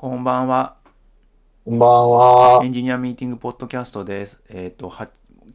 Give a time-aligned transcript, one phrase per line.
[0.00, 0.76] こんばんは。
[1.64, 2.68] こんばんはエ。
[2.68, 4.40] ンジニアミーティングポッドキャストです。
[4.48, 5.08] えっ、と、は、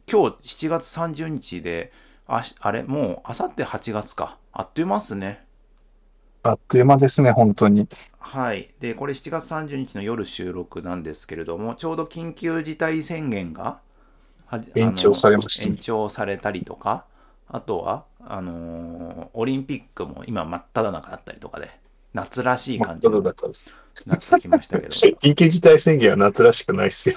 [0.06, 1.92] 今日7月30日で、
[2.26, 4.36] あし、あれ、もう、あさって8月か。
[4.52, 5.46] あっという間っすね。
[6.42, 7.88] あっという間ですね、本当に。
[8.18, 8.68] はい。
[8.80, 13.80] で、これ7月30日の夜収録なんですけれども、ちょうど緊急事態宣言が、
[14.74, 17.06] 延長されました延長されたりとか、
[17.48, 21.70] あとは、あのーオリンピックも今真っ只中だったりとかで、
[22.14, 23.66] 夏らしい感じに只中です。
[24.06, 24.88] なってきましたけど。
[25.18, 27.16] 緊急事態宣言は夏らしくないっすよ。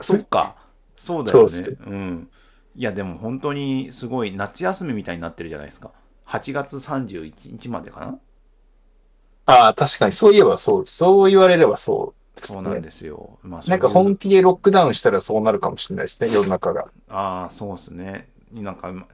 [0.00, 0.56] そっか。
[0.96, 1.48] そうだよね。
[1.48, 2.30] そううん。
[2.76, 5.90] いや、でも本当にすごい夏休みみたいになってるじゃないですか。
[6.26, 8.18] 8月31日までかな？
[9.46, 12.80] ああ、確かに、そういえばそう、そう言われればそうですそうなんね。
[12.80, 13.38] ですよ。
[13.42, 16.86] まあ、なんか本気でロックダウンしたらそうなるかもしれないですね、世の中が。
[17.08, 18.30] ああ、そうですね。
[18.52, 19.06] なんか、ま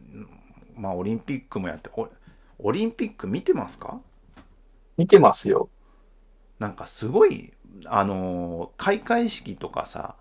[0.77, 2.09] まあ、オリンピックもやって、お
[2.63, 4.01] オリンピック見てますか？
[4.97, 5.69] 見てますよ。
[6.59, 7.53] なんかすごい、
[7.87, 10.17] あのー開会式とかさ、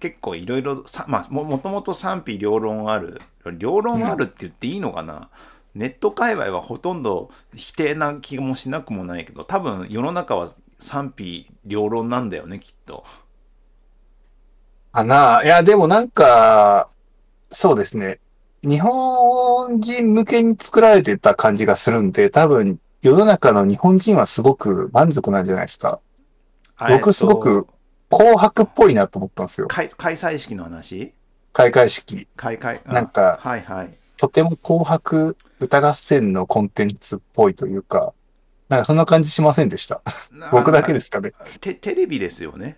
[0.00, 3.20] 結構いろいろさ、まあ、ももともと賛否両論ある。
[3.58, 5.28] 両論あるって言っていいのかな、
[5.74, 13.04] ネット界隈はほとんど否定な気もしなくもないけど、多分世の中は賛否両論なんだよね、きっと。
[14.92, 15.40] かな。
[15.42, 16.88] いや、でもなんか、
[17.50, 18.20] そうですね。
[18.62, 26.00] 日本人向けに作られてた感じがするんで、多分世の中の日本人はすごく満足なんじゃないですか。
[26.88, 29.68] 僕すごくえっと紅白っぽいなと思ったんですよ。
[29.68, 31.12] 開開催式の話？
[31.52, 32.28] 開会式。
[32.36, 32.80] 開会？
[32.84, 33.90] あなんかはいはい。
[34.18, 38.12] とても紅白歌合戦のコンテンツっぽいというか、
[38.68, 40.02] なんかそんな感じしませんでした。
[40.52, 41.32] 僕だけですすかね。
[41.60, 42.76] テテレビですよね。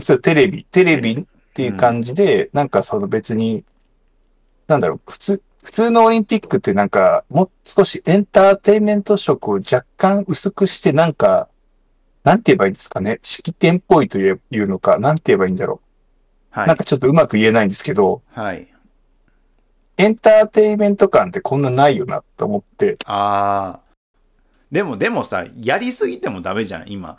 [0.00, 3.64] そう、テレビ、テレビっていう感じで、なんかその別に、
[4.68, 11.48] なんだろう、普通、普通のオリンピックってなんか、もう少しエンターテインメント色を若干薄くして、なんか、
[12.22, 13.18] なんて言えばいいんですかね。
[13.22, 15.88] 式典っぽいというのか、なんて言えばいいんだろう。
[16.50, 16.84] はいなんか。
[16.84, 18.68] ちょっとうまく言えないんですけど、はい。
[19.96, 23.88] エンターテインメント感ってこんなないよなと思って、ああ。
[24.70, 27.18] でも、でもさ、やりすぎてもダメじゃん、今。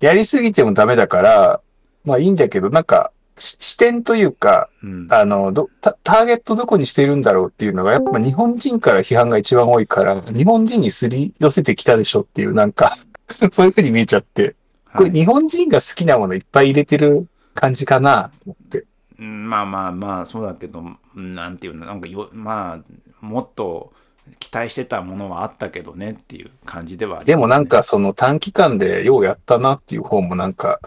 [0.00, 1.60] やりすぎてもダメだから、
[2.04, 5.06] まあいいんだけど、なんか、し視点というか、うん。
[5.10, 12.90] あの、ど、タターゲットどこにしてるんだろうっていうのが、やっぱ日本人から批判が一番多いから、日本人にすり寄せてきたでしょっていう、なんか、
[13.28, 14.56] そういう風に見えちゃって、
[14.94, 18.84] こはいれ日本人が好きなものいっぱい入れてる感じかな、と思って。
[19.18, 20.82] うんまあまあまあ、そうだけど、
[21.14, 22.82] なんていうの、なんかよ、ま
[23.22, 23.92] あ、もっと
[24.38, 30.80] 期待してたものはあったけどねっていう感じではねでもなん、かその短期間でようやったなっていう方もなんか、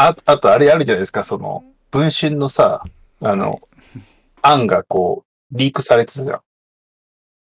[0.00, 2.84] あ、あとあれあるじゃないですか、その、文春のさ、
[3.20, 3.60] あの、
[4.42, 6.40] 案がこう、リークされてたじゃん。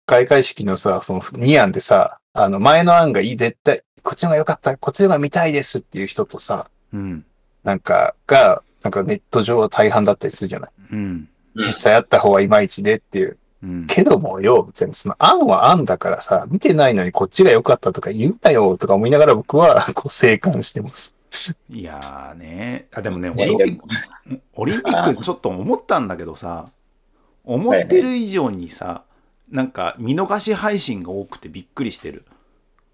[0.05, 7.25] 開会式のさ、その2案でさ、あの、前の案がいい、絶対、こっちの方が良かった、こっちの方が見たいですっていう人とさ、うん。
[7.63, 10.71] なんか、が、なんかネット上は大半だったりするじゃない。
[10.91, 11.29] うん。
[11.55, 13.37] 実際あった方がいまいちでっていう。
[13.63, 13.87] うん。
[13.87, 21.15] けどもよ、みたいな、その案は案だからさ、見てないのにこっちが良かったとか言うなよ、とか思いながら僕は、こう、静観してます。
[21.69, 22.87] いやーね。
[22.93, 26.69] あ、でもね、オリンピック、オリンピックちょっと思ったんだけどさ、
[27.43, 29.03] 思ってる以上にさ、
[29.49, 32.25] なんか見逃し配信が多くてびっくりしてる。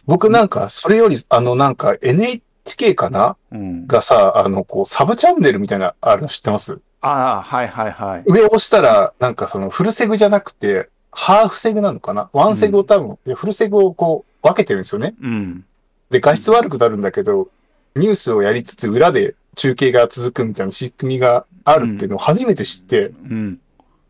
[0.05, 3.37] 僕なんか、それより、あの、なんか NHK かな？
[3.51, 3.87] うん。
[3.87, 6.79] がさ、あの、こう、サブチャンネルみたいな、あるの知ってます？
[7.01, 8.23] ああ、はいはいはい。
[8.25, 12.29] 上押したら、なんかその、フルセグじゃなくて、ハーフセグなのかな？
[12.33, 15.13] ワンセグを多分、でフルセグをこう、分けてるんですよね。
[15.21, 15.65] うん。
[16.09, 17.49] で、画質悪くなるんだけど、
[17.95, 23.59] ニュースをやりつつ裏で中継が続くみたいな仕組みがあるっていうのを初めて知って、うん。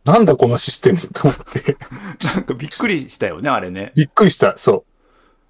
[0.05, 1.77] なんだこのシステムと思って、
[2.35, 3.91] なんかびっくりしたよね、あれね。
[3.95, 4.57] びっくりした。
[4.57, 4.85] そ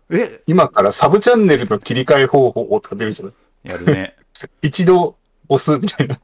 [0.09, 0.18] う。
[0.18, 3.34] え、今からサブチャンネルの切り替え方法をとか出るじゃない？
[3.63, 4.16] やるね。
[4.62, 5.18] 一度
[5.50, 6.16] 押すみたいな。
[6.16, 6.18] い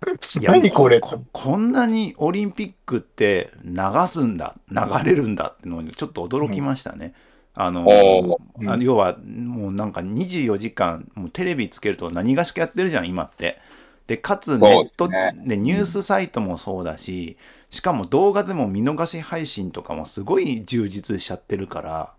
[0.44, 1.00] や何これ？
[1.00, 3.78] ここんなにオリンピックって流
[4.08, 7.14] すんだ、流れるんだってのにちょっと驚きましたね。
[7.56, 8.38] あの、
[8.80, 13.60] 要はもうなんか24時間、もうテレビつけると何がしかやってるじゃん、今って。
[14.08, 17.38] で、かつネットですで、ニュースサイトもそうだし、
[17.70, 22.14] しかも動画でも見逃し配信とかもすごい充実しちゃってるから、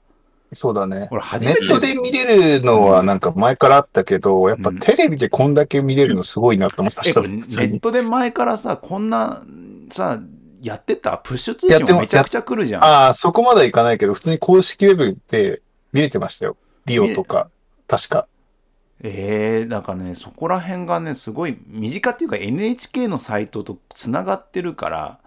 [0.53, 1.01] そうだね。
[1.01, 7.21] ネットで見れるのはなんか前からあったけど、やっぱうんテレビでこんだけ見れるのすごいなと思いました。
[7.21, 7.41] えこれネ。
[7.77, 9.43] ットで前からさ、こんな
[9.91, 10.21] さ、
[10.67, 11.19] やってた？
[11.19, 12.85] プッシュ通やっても知もめちゃくちゃ来るじゃん。
[12.85, 16.57] ああ、そこまではいかないけど、普通に公式ウェブで見れてましたよ。
[16.87, 17.49] リオとか、
[17.87, 18.27] 確か。
[19.03, 25.21] ええだからね、そこら辺がね、すごい身近っていうか NHK のサイトとつながってるから、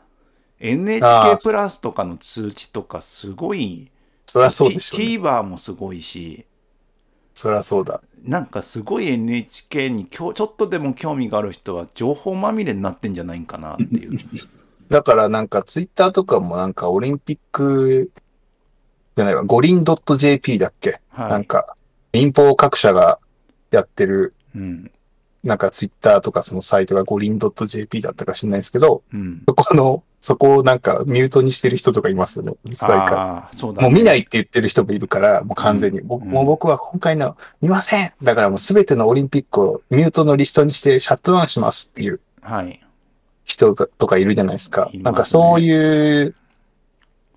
[0.60, 3.92] NHK プラスとかの通知とかすごい、
[4.26, 5.06] そりゃそうでしょう、ね。
[5.06, 6.46] TVer もすごいし、
[7.34, 8.02] そりゃそうだ。
[8.24, 14.20] なんかすごい NHK にきょちょっとでも興味がある人は情報まみれになってんじゃないんかなっていう。
[14.90, 18.12] だからなんかツイッターとかもなんかオリンピック
[19.16, 21.30] じゃないわ、五輪 .jp だっけ、はい。
[21.30, 21.76] なんか
[22.14, 23.20] 民放各社が
[23.72, 24.92] やってるうん。
[25.44, 29.44] なんかツイッターとかそのサイトが五輪 .jp だったか知んないですけど、うん。
[29.48, 32.54] そこの、そこをなんかミュートにしてる人とかいますよね。
[32.74, 33.88] スタイカああ、そうだ、ね。
[33.88, 36.02] もう見ないって言ってる人もいるから、もう完全に。
[36.02, 42.82] 僕うんもう僕は今回の見ませんだからもうすべてのオリンピックをミュートのリストにしてシャットダウンしますっていうはい。
[43.50, 44.90] 人がとかいるじゃないですか。
[44.94, 46.36] なんかそういう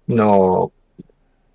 [0.08, 0.70] の、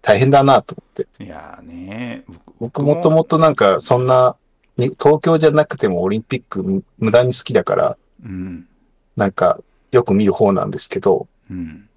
[0.01, 1.23] 大変だなと思って。
[1.23, 2.23] いやーね
[2.59, 4.35] 僕もともとなんかそんな、
[4.77, 8.67] に東京じゃなくてもオリンピックむ無駄に好きだから、うん。
[9.15, 9.59] なんか
[9.91, 11.87] よく見る方なんですけど、うん。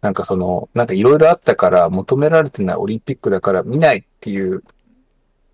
[0.00, 4.64] なんかその、なんかいろいろあったから求められてないオリンピックだから見ないっていう、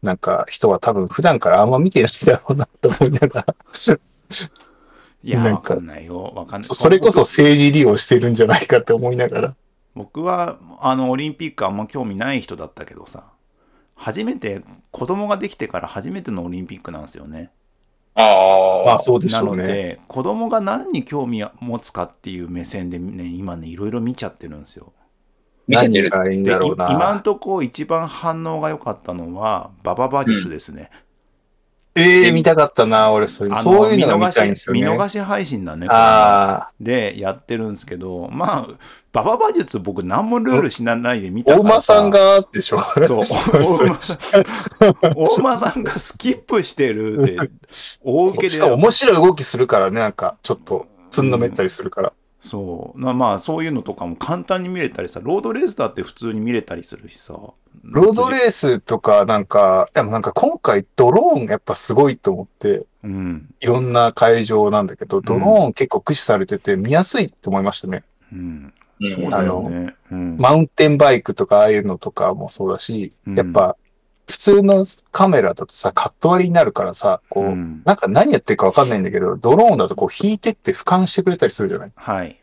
[0.02, 3.54] なんか人は多分普段からあんま見てないんだろうなと思いながら、
[5.22, 6.32] いやわかんないよ。
[6.34, 6.64] わかんない。
[6.64, 9.56] そそれこそ政治利用してるんじゃないかって思いながら。
[9.94, 13.32] 僕は、あの、オリンピックあんま興味ない人だったけどさ、
[13.96, 14.62] 初めて、
[14.92, 17.50] 子供ができてから初めてのオリンピックなんですよね。
[18.14, 18.84] ああ。
[18.86, 19.62] まあそうでしなょうね。
[19.62, 24.92] ので、子供が何に興味を持つかっていう目線でね、今ね、いろいろ見ちゃってるんですよ。
[25.66, 26.10] 見ててる。
[26.10, 26.90] 何がいいんだろうな。
[26.90, 30.90] 今んとこ一番反応が良かったのは、馬場馬術ですね。
[31.98, 34.80] ええ見たかったな、俺そういうのが見たいんですよね。
[34.80, 35.86] し見逃し配信だね。
[35.90, 38.68] ああ、でやってるんですけど、まあ、
[39.12, 42.78] 馬場馬術僕何もルール知らないで見たから大間さんがでしょ。
[42.78, 44.44] そう、大間さん、
[45.16, 47.38] 大間さんがスキップしてるって、
[48.04, 52.12] 大受けでしかも面白い動きするからね、なんか、ちょっと、つんのめったりするから。
[52.40, 53.00] そう。
[53.00, 57.34] なまあ、そういうのとかも簡単に見れたりさ、ロードレースだって普通に見れたりするしさ。
[57.82, 63.54] ロードレースとか、なんか、でもなんか今回ドローンやっぱすごいと思って、うん。
[63.60, 68.04] いろんな会場なんだけど、ドローン結構駆使されてて見やすいって思いましたね。
[68.32, 68.38] うん。
[68.38, 68.72] うん
[69.14, 69.94] そうだよね。
[70.10, 70.36] うん。
[70.38, 73.76] マウンテンバイクとかああいうのとかもそうだし、うんやっぱ、
[74.28, 81.92] 普通のカメラだとさ、カット割りになるからさ、こう、うんなんか何やってるかわかんないんだけど、ドローンだとこう引いてって俯瞰してくれたりするじゃない？
[81.96, 82.38] はい。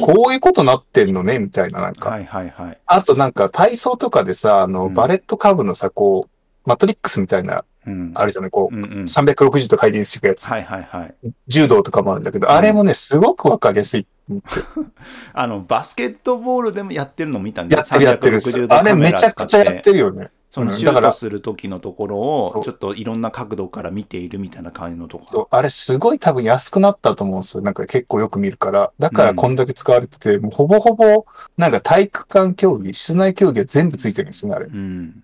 [0.00, 2.08] こういうことなってんのね、みたいな、なんか。
[2.10, 2.78] はいはいはい。
[2.86, 8.12] あとなんか体操とかでさ、あの、うんバレットカーブのさ、こう、マトリックスみたいな、うん。
[8.14, 8.50] あるじゃない？
[8.50, 8.90] こう、うんうん。
[9.02, 10.48] 360度回転していくやつ。
[10.48, 11.14] はいはいはい。
[11.48, 14.06] 柔道とかもあるんだけど、うんあれもね、すごくわかりやすい。
[15.34, 18.38] あの、バスケットボールでもやってるの見たんでやってるやってる。
[18.38, 20.30] 360度あれめちゃくちゃやってるよね。
[20.50, 27.62] そのシュートする時のところを、ちょっといろんな角度から見ているみたいな感じのとこそうあれすごい多分安くなったと思うんですよ。
[27.62, 28.92] なんか結構よく見るから。
[28.98, 31.24] だからこんだけ使われてて、もうほぼほぼ、
[31.56, 34.66] なんか体育館競技、室内競技は全部ついてるんですよね、あれ。
[34.66, 35.22] うん。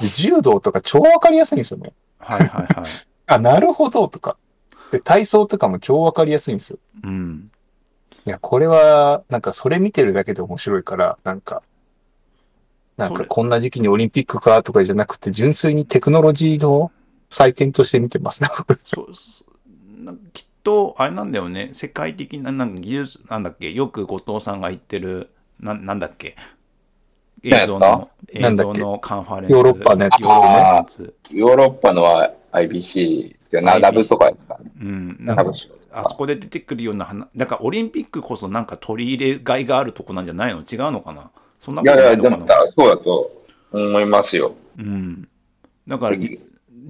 [0.00, 1.92] で柔道とか超わかりやすいんですよね。
[2.18, 2.84] はいはいはい。
[3.26, 4.36] あ、なるほど、とか。
[4.92, 6.78] で、体操とかも超わかりやすいんですよ。
[7.02, 7.50] うん。
[8.24, 11.62] いや、これは、なんかそれ見てるだけで面白いから、なんか、
[13.00, 16.92] なんかこんな時期にオリンピックかとかじゃなくて、純粋にテクノロジーの
[17.28, 18.48] 祭典として見てますね。
[18.86, 19.06] そう
[20.32, 21.70] きっと、あれなんだよね。
[21.72, 25.30] 世界的ななんか技術、なんだっけ、よく後藤さんが言ってる、
[25.60, 26.36] ななんだっけ？
[27.42, 29.52] 映像の、映像のカンファレンス。
[29.52, 34.70] ヨーロッパのやつヨーロッパのやつヨーロッパのは IBC、な IBC ラブとかですかね。
[34.80, 35.16] うん。
[35.20, 35.52] なん
[35.92, 40.60] あそこで出てくるような話、だからオリンピックこそなんか取り入れがいがあるとこなんじゃないの？
[40.60, 41.30] 違うのかな？
[41.60, 44.54] そんないこやいや、とないのかなでもだそうだと思いますよ。
[44.78, 45.28] うん。
[45.86, 46.16] だから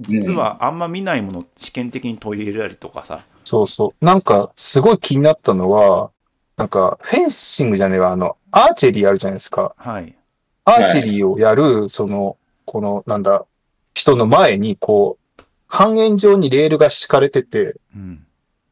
[0.01, 3.23] 実はあんま見ないものを試験的に取り入れたりとかさ。
[3.43, 4.05] そうそう。
[4.05, 6.11] なんか、すごい気になったのは、
[6.55, 9.73] なんか、フェンシングじゃねえわ、あの、アーチェリーあるじゃないですか。
[9.77, 10.15] はい。
[10.63, 13.45] アーチェリーをやる、その、この、なんだ、
[13.93, 18.25] 人の前に、こう、半円状にレールが敷かれてて、うん。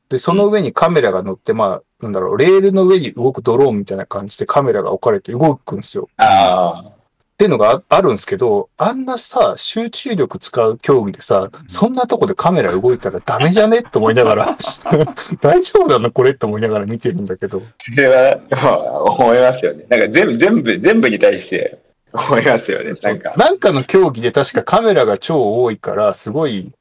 [0.09, 6.09] で、その上にカメラが乗って、まあ、なんだろう、レールの上に動くドローンみたいな感じでカメラが置かれて動くんですよ。
[6.17, 6.89] ああ。
[6.89, 6.91] っ
[7.39, 13.79] ていうのがああるんですけど、あんなさ、集中力使う競技でさ、そんなとこでカメラ動いたらダメじゃね？
[13.79, 14.47] って思いながら、
[15.39, 16.31] 大丈夫なのこれ？
[16.31, 17.61] って思いながら見てるんだけど。
[17.77, 19.85] それは、まあ、思いますよね。
[19.87, 21.79] なんか全部、全部、全部に対して
[22.11, 22.93] 思いますよね。
[22.93, 23.37] そうんなか。
[23.37, 26.73] なんかの競技で確かカメラが超多いから、すごい、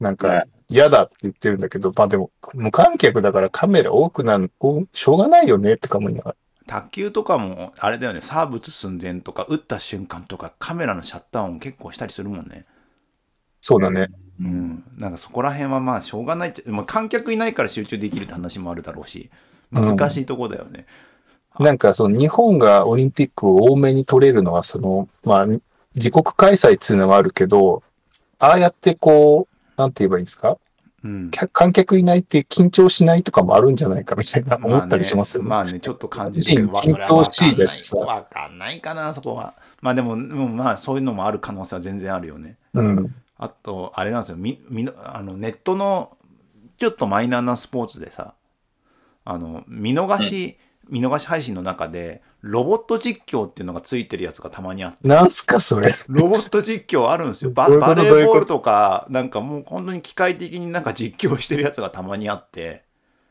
[0.00, 6.36] なんかね嫌だって言ってるんだけど、まあでも、無観客だからカメラ多くなん、おしょうがないよねってか思いながら。
[6.66, 12.66] 卓球とかも、あれだよね、サーブ打つ寸前とか、打った瞬間とか、カメラのシャッター音結構したりするもんね。
[13.60, 14.08] そうだね。
[14.40, 14.84] うん。
[14.98, 19.30] なんかそこら辺はまあ、しょうがないまあ、観客いないから集中できるって話もあるだろうし、
[19.70, 20.86] 難しいとこだよね。
[21.58, 25.46] なんかその日本がオリンピックを多めに取れるのは、その、まあ、
[25.94, 27.82] 自国開催っていうのはあるけど、
[28.38, 30.56] ああやってこう、なんて言えばいいんですか？
[31.04, 31.30] うん。
[31.30, 35.48] 客観客いないって緊張しないとかもあるんじゃないかみたいな思ったりしますよね。
[35.50, 39.54] まあね、まあねちょっと感じるけど、 人まあそれはわかんない緊張しいだしさわかんないかな、そこは。
[39.80, 42.56] まあでも、でもまあそういうのもある可能性は全然あるよね。
[42.74, 43.14] うん。
[43.38, 46.16] あと、あれなんですよ、み、みの、あの、ネットの、
[46.78, 48.32] ちょっとマイナーなスポーツでさ、
[49.26, 50.56] あの、見逃し、
[50.88, 55.90] 見逃し配信の中で、ロボット実況っていうのがついてるやつがたまにあって、なんすか、それ？
[56.08, 57.50] ロボット実況あるんですよ。
[57.50, 62.84] ババレーボールとか、なんかもう本当に機械的になんか実況してるやつがたまにあって、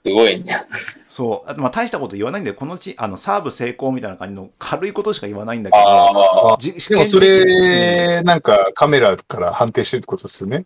[0.06, 0.68] すごいね。
[1.08, 1.50] そう。
[1.50, 2.56] あとまあ大したこと言わないんだよ。
[2.56, 6.58] このち、あの、サーブ成功みたいな感じの軽いことしか言わないんだけど、ああ。
[6.60, 10.66] じでもそれ、なんかカメラから判定してるってことですよね。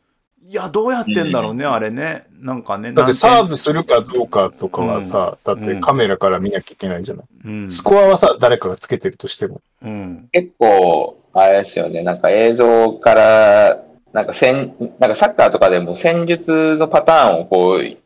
[0.50, 2.26] いや、どうやってんだろうね、あれね。
[2.40, 2.92] なんかね。
[2.92, 7.26] だってサーブ何するかどうかとかはさ、だってカメラから見なきゃいけないじゃない。
[7.44, 7.70] 点うん。
[7.70, 9.62] スコアはさ、誰かがつけてるとしても。
[9.84, 10.28] うん。
[10.32, 12.02] 結構、あれですよね。
[12.02, 13.80] なんか映像から、
[14.12, 17.98] なんか戦、なんかサッカーとかでも戦術のパターンをこう、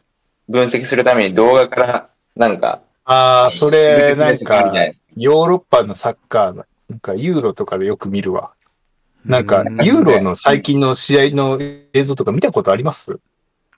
[0.52, 4.70] 分析するために動画から、なんか、ああ、それ、なんか
[5.16, 8.52] ヨーロッパのサッカーの、なんかユーロとかでよく見るわ。
[9.26, 11.58] なんかう、ユーロの最近の試合の
[11.94, 13.20] 映像とか見たことあります？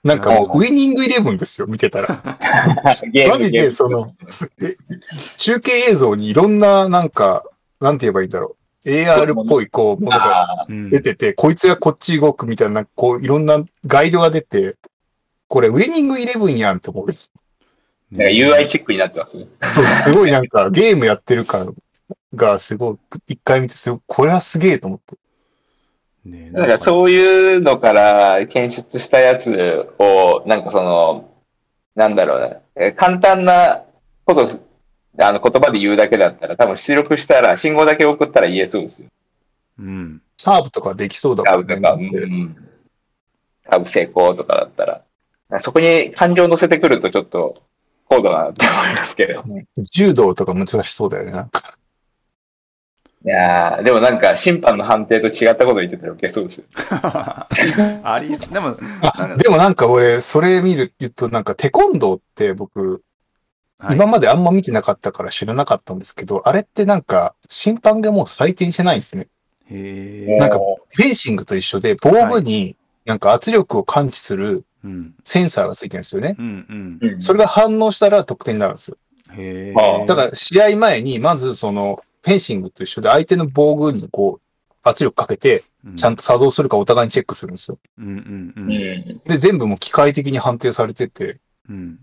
[0.02, 2.22] なんかもう、ウィニングイレブンですよ、見てたら。
[3.28, 4.12] マジで、その、
[4.62, 4.76] え
[5.36, 7.44] 中継映像にいろんな、なんか、
[7.80, 8.88] なんて言えばいいんだろう。
[8.88, 14.76] AR っぽい、こう、ものが出てて、こいつがこっち動くみたいな、こう、いろんなガイドが出て、
[15.48, 17.06] これ、ウィニングイレブンやんって思う。
[17.06, 19.48] なんか UI チックになってますね。
[19.74, 21.74] そう、すごいなんか、ゲームやってる感
[22.32, 25.16] がすごい、一回見てすごい、これはすげえと思って。
[26.30, 31.30] ねなんかそういうのから検出したやつを、なんかその、
[31.94, 33.84] なんだろうな、え簡単な
[34.24, 34.60] こと、
[35.18, 39.08] あの言葉で言うだけだったら、多分出力したら、信号だけ送ったら言えそうですよ。
[39.78, 40.22] うん。
[40.36, 41.74] サーブとかできそうだサもんね。
[41.74, 42.56] ーブとか、うん。
[43.70, 45.02] サーブ成功とかだったら。
[45.62, 47.54] そこに感情乗せてくるとちょっと
[48.08, 49.44] 高度だなって思いますけど。
[49.90, 51.76] 柔道とか難しそうだよね、なんか。
[53.26, 56.64] いやーでもなんか審判の判定と違ったこと言ってたら受けそうですよ。
[58.04, 63.02] あり、でも、あ、でもなんか俺、それ見る、言うと、なんかテコンドーって僕、
[63.78, 69.26] はい今まであんま見てなかったから知らなかったんですけど、あれってなんか、審判がもう採点してないんですね。
[69.70, 70.36] へえ。
[70.38, 75.14] なんかフェンシングと一緒で、防具になんか圧力を感知するうん。
[75.24, 76.36] センサーがついてるんですよね。
[76.38, 77.10] うんうん。
[77.12, 78.96] うんそれが反応したら得点になるんですよ。
[79.36, 79.74] へ。
[80.06, 85.62] だから試合前に、まずその、フェンシングと一緒で相手の防具にこう、圧力かけて、
[85.96, 86.22] ちゃんと。
[86.22, 87.78] と作動するかお互いにチェックするんですよ。
[87.98, 88.60] うんうんう。
[88.60, 89.20] うんん。
[89.24, 92.00] で、全部もう機械的に判定されてて、うん。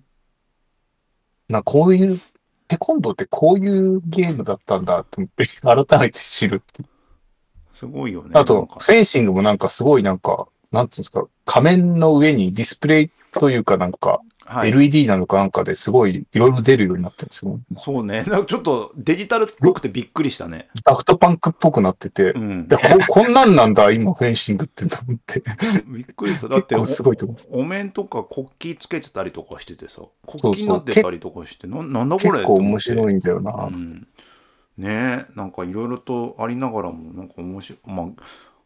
[1.50, 2.22] な、こういう、
[2.70, 6.86] テコンドーってこういうゲームだったんだと思って、 改めて知るって。
[7.74, 8.30] すごいよね。
[8.34, 14.70] あとフェンシングもなんかすごいなんか、なんていうんですか、仮面の上にディスプレイというかなんか、はい。
[14.70, 17.60] LED なのかなんかですごいいろいろ出るようになってるんですよ。
[17.78, 18.24] そうね。
[18.28, 20.70] なんかちょっとデジタルっぽくてびっくりしたね。
[20.84, 22.76] ダフトパンクっぽくなっててう、んで。
[22.76, 25.42] ここんなんなんだ、今フェンシングってと思って。
[25.88, 26.48] びっくりした。
[26.50, 27.62] だって結構すごいと思う。
[27.62, 32.40] お面とか国旗つけてたりとかしててさ、そう国旗になってたりとかして、ななんだこれ？
[32.40, 32.82] 結構面い。
[32.82, 33.52] 白いんだような。
[33.68, 34.08] ん、
[34.78, 37.80] ねえ、なんかいろいろとありながらも、なんか面白い。
[37.90, 38.06] まあ、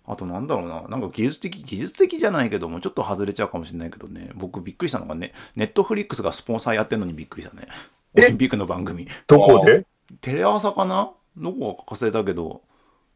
[0.10, 7.68] あとなんだろうな、なんか技術的、技術的じゃないけども、ちょっと外れちゃうかもしれないけどね、僕びっくりしたのがね、ネットフリックスがスポンサーやってんのにびっくりしたね。
[8.16, 9.08] オえリンピックの番組。
[9.28, 9.86] どこで？
[10.22, 11.12] テレ朝かな？
[11.36, 12.62] どこか書かせたけど、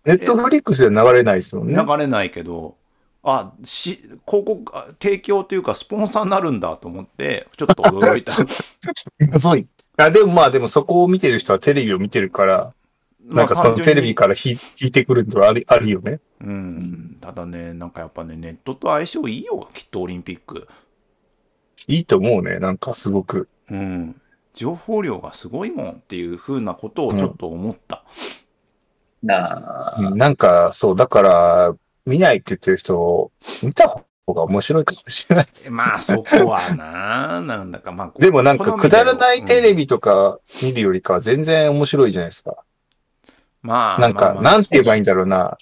[0.05, 1.75] ネットフリックスで流れないですもんね。
[1.75, 2.75] 流れないけど、
[3.23, 8.33] あ、し、広告、あ提供というかスポンサーになるんだと思って、ちょっと驚いた。
[9.39, 9.67] そうい。
[9.97, 12.73] あ、でもまあでもそこを見てる人はテレビを見てるから、
[13.31, 14.57] なんかそのテレビから引
[14.87, 16.19] いてくるのはありあるよね。
[16.41, 20.67] うん、ただね、なんかやっぱね、ネットと相性いいよ、きっとオリンピック。
[21.87, 22.59] いいと思うね。
[22.59, 23.47] なんかすごく。
[23.69, 24.15] うん。
[24.53, 28.03] 情報量がすごいもんっていうふうなことをちょっと思った。
[29.23, 29.99] なあ。
[29.99, 33.31] うんなんかそう、だから、見ないって言ってる人、
[33.63, 35.71] 見た方が面白いかもしれないです。
[35.71, 38.19] まあそこはな、なんだかまあ。
[38.19, 39.81] でもなんかくだらないテレビ。
[39.81, 42.63] ビとか見るよりかは全然面白いじゃないですか。
[43.61, 45.57] まあ、なんか、まあまあなんて言えばいいんだろうな。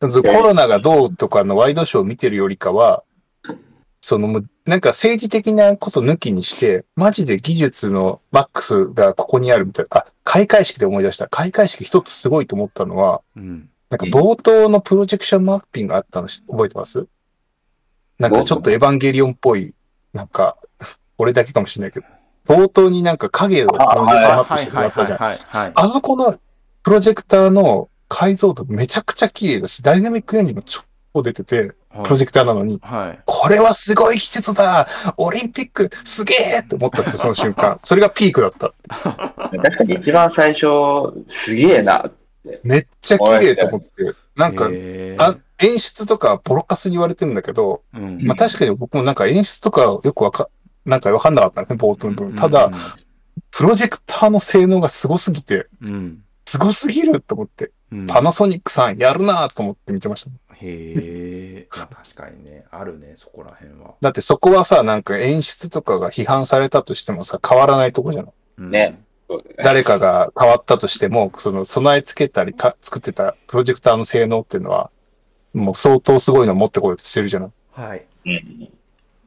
[0.00, 3.02] コロナがどうとかのワイドショーを見てるよりかは、
[4.00, 9.98] そのなんか政治的なこと抜きにして、マジで技術のマックスがここにあるみたいな。
[9.98, 11.28] あ、開会式で思い出した。
[11.28, 13.68] 開会式一つすごいと思ったのは、うん。
[13.90, 17.06] なんか冒頭のプロジェクションマッピングがあったのし覚えてます？
[18.18, 19.74] なんかちょっとエヴァンゲリオンっぽい、
[20.14, 20.56] なんか、
[21.18, 22.06] 俺だけかもしれないけど、
[22.46, 25.72] 冒頭になんか影をプロジェクションマップしてもらったじゃん。
[25.74, 26.38] あそこの
[26.82, 30.82] プロジェクターの解像度めちゃくちゃ綺麗だし、ダイナミックレンジも超
[31.22, 31.70] 出てて、はい
[32.04, 33.18] プロジェクターなのに、はい。
[33.26, 37.80] これはすごい技術だオリンピックすげえって思ったんですよ、 その瞬間。
[37.82, 38.72] それがピークだった。
[39.50, 40.66] 確かに一番最初、
[41.28, 42.08] すげえな。
[42.62, 44.14] めっちゃ綺麗と思って。
[44.36, 44.68] なんか、
[45.18, 50.48] あ演出とかボロカスに言われてるんだけど、うんまあ確かに僕もなんか演出とかよくわか、
[50.86, 52.36] なんかわかんなかったんですね、冒頭の部分。
[52.36, 52.70] ただ、、
[53.50, 56.22] プロジェクターの性能がすごすぎて、うん。
[56.44, 60.30] すごすぎると思って、うんパナソニックさんやるなと思って見てました。
[60.54, 61.68] へえ。
[61.76, 63.94] まあ確かにね、あるね、そこら辺は。
[64.00, 68.32] だってそこはさ、なんか演出とかが批判されたとしてもさ、変わらないとこじゃない？
[68.58, 69.02] うんね。
[69.62, 74.90] 誰かが変わったとしても、その備え付けたりか作ってたプロジェクターの性能っていうのは、
[75.52, 77.50] もう相当すごいの持ってこようとしてるじゃない？
[77.72, 78.06] はい。
[78.26, 78.68] うん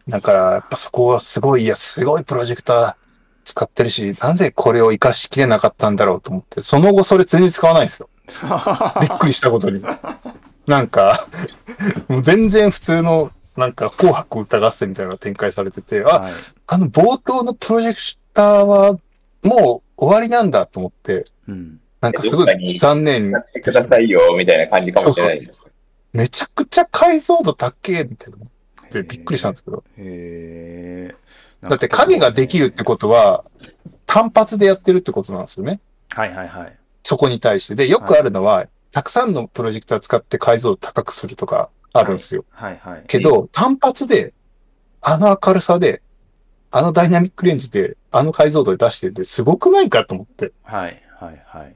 [0.07, 3.02] だから、やっぱそこはすごい、いや、すごいプロジェクター
[3.43, 8.09] 使ってるし、なぜこれを活かしきれなかったんだろうと思って、その後それ全然使わないんですよ。
[9.01, 9.83] びっくりしたことに。
[10.67, 11.27] なんか、
[12.07, 16.31] もう全然普通の、なんか、紅白歌合戦みたいなのが展開されてて、あ、はい
[16.67, 17.99] あの冒頭のプロジェク
[18.33, 18.93] ターは、
[19.43, 21.79] もう終わりなんだと思って、うん。
[22.01, 25.61] なんかすごい残念やってくださいよ、みたいな感じかもしれないです。
[26.13, 28.37] めちゃくちゃ解像度高えみたいな。
[28.91, 29.83] でびっくりしたんですけど。
[29.97, 31.15] へえ。
[31.69, 33.43] だって影ができるってことは、
[34.05, 35.79] 単発でやってるってことなんですよね。
[36.09, 36.77] はいはいはい。
[37.03, 37.75] そこに対して。
[37.75, 42.45] で、よくあるのは、たくさんのプロジェクター使って解像度高くするとかあるんですよ。
[42.51, 43.03] はいはい。
[43.07, 44.33] けど、単発で、
[45.01, 46.01] あの明るさで、
[46.71, 51.75] あのダイナミックレンジで、あの解像度で出してて、すごくないかと思って、はいはいはい。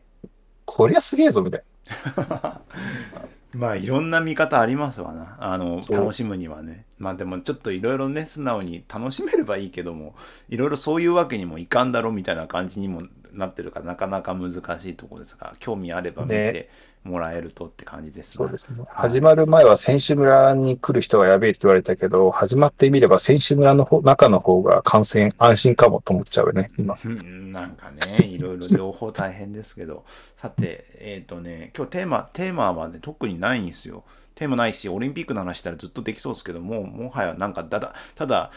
[0.65, 1.63] こりゃすげえぞ、みたい
[3.57, 5.37] まあいろんな見方ありますわな。
[5.39, 6.85] あの、楽しむにはね。
[6.99, 10.15] まあでもちょっといろいろね、素直に楽しめればいいけども、
[10.49, 13.01] いろいろそういうわけにもいかんだろみたいな感じにも
[13.33, 16.69] なってるから、なかなか難しいところですが、興味あれば見て
[17.07, 18.31] もらえるとって感じですね。
[18.31, 18.83] そうですね。
[18.89, 26.97] 始まる前は選手村に来る人はやべえって言われたけど、始まってみれば選手村の方中の方が感染安心かもと思っちゃうよね、今。
[27.03, 30.05] うんなんかね、いろいろ両方大変ですけど、
[30.39, 34.03] さて、えっ、とね、今日テーマ、テーマはね、特にないんですよ。
[34.35, 38.51] テーマないし、オリンピックの話したらずっとできそうですけども、もはやなんかだだ、ただ、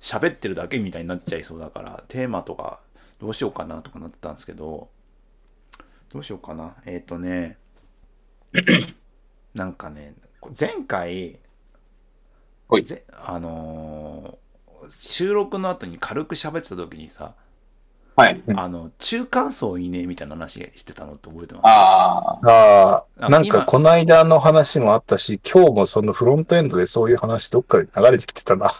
[0.00, 2.80] 喋ってるだけみたいになっちゃいそうだから、テーマとか
[3.20, 4.88] どうしようかなとかなってたんですけど、
[6.12, 6.74] どうしようかな。
[6.84, 7.56] えっ、とね、
[9.54, 10.14] なんかね、
[10.58, 11.38] 前回、
[12.68, 14.42] ほいぜあのー
[14.88, 17.34] 収録の後に軽く喋ってた時にさ、
[18.16, 18.42] はい。
[18.46, 21.66] うんあの、中間層いいねみたいな話してたのって覚えてます？
[21.66, 28.70] ああ、あああ、なん今かこの間の話もあったし、今日もそのフロントエンドでそういう話どっかで流れてきてたな。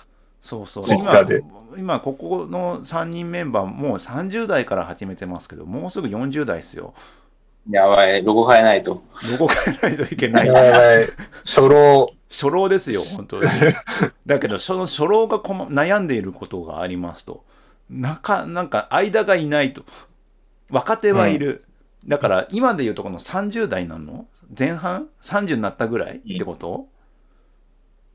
[0.40, 0.84] そうそう。
[0.84, 6.94] ツイッターで今、今ここの3人メンバーもう30代から始めてますけど、もうすぐ40代ですよ。
[7.70, 9.02] やばい、ロゴ変えないと。
[9.22, 10.46] どこ変えないといけない。
[10.46, 11.06] やばい。
[11.44, 12.12] 初老。
[12.30, 13.44] 初老ですよ、 本当に。
[14.26, 17.44] だけど、その初老がこま悩んでいることがありますと。
[17.90, 19.84] なか、なんか、間がいないと。
[20.70, 21.64] 若手はいる。
[22.06, 24.26] だから、今で言うとこの30代なの？
[24.58, 26.88] 前半 ?30 になったぐらいってこと、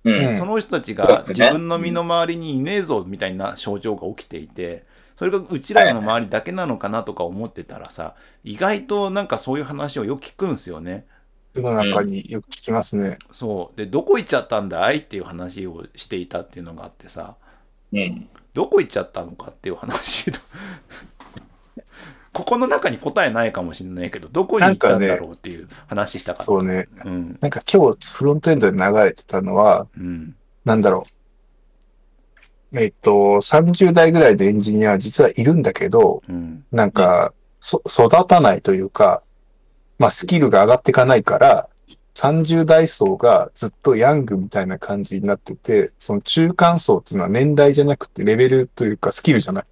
[0.04, 0.38] ううんん。
[0.38, 4.86] その人たちが自分の身の回りにいねえぞみたいな症状が起きていて、
[5.18, 11.06] それがうちらの周りだけなのかなとか思ってたらさ、意外となんかそういう話をよく聞くんすよね。
[11.54, 13.18] 世の中によく聞きますね。
[13.32, 13.78] そう。
[13.78, 17.36] で、どこ行っちゃったんだいっていう話をしていたっていうのがあってさ、
[17.92, 18.30] うん。
[18.54, 20.40] どこ行っちゃったのかっていう話と
[22.34, 26.44] ここの中に答えないかもしれないけど、どこに行ったんだろうっていう話したかった。
[26.44, 26.88] そうね。
[27.04, 27.38] うん。
[27.42, 30.36] なんか今日フロントエンドで流れてたのは、うん。
[30.64, 31.12] なんだろう。
[32.74, 36.66] えっと、30代ぐらいのエンジニアは実はいるんだけど、うん。
[36.72, 39.24] なんか、そ、育たないというか、
[40.00, 41.70] まあスキルが上がっていかないから、
[42.16, 49.66] 30代層がずっとヤングみたいな感じになってて、その中間層っていうのは年代じゃなくてレベルというかスキルじゃない。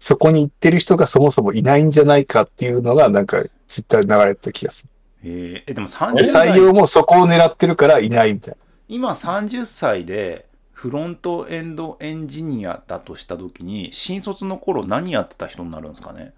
[0.00, 4.86] そこに行ってる人がそもそもいないんじゃないかっていうのがなんかツイッターで流れてた気がす
[5.22, 5.92] えーえ、でもる。
[5.92, 8.58] 30で採代、用もそこを狙ってるからいないみたいな。
[8.88, 10.47] 今30歳で
[10.78, 16.32] フロントエンドエンジニアだとしたときに、新卒の頃何やってた人になるんですかね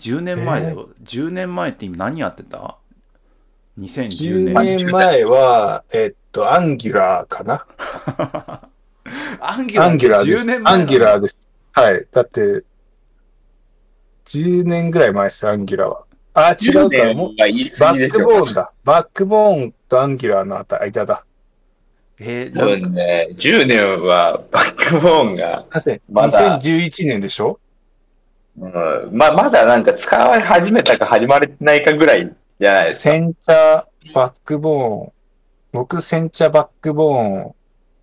[0.00, 0.88] ?10 年前だよ。
[1.04, 2.76] 10年前って今何やってた
[3.78, 4.78] ?2010 10年。
[4.78, 7.64] 年前は、えっと、アンギュラーかな
[9.38, 10.62] アンギュラーで10す年。
[10.64, 11.48] 前アンギュラーーです。
[11.70, 12.04] はい。
[12.10, 12.64] だって、
[14.24, 16.04] 10年ぐらい前です、アンギュラーは。
[16.34, 17.14] あ、違10うか。
[17.14, 18.24] もバック。
[18.24, 18.72] ボーンだ。
[18.82, 21.24] バックボーンとアンギュラーの間だ。
[22.18, 25.66] えー多分ね、10年はバックボーンが、
[26.10, 27.60] まだ2011年でしょ？
[28.58, 28.72] うん、
[29.12, 33.10] ままだなんか使われ始めたか始まれてないかぐらいじゃないですか。
[33.10, 35.12] センター、バックボーン。
[35.72, 37.54] 僕、センチャーバックボーン、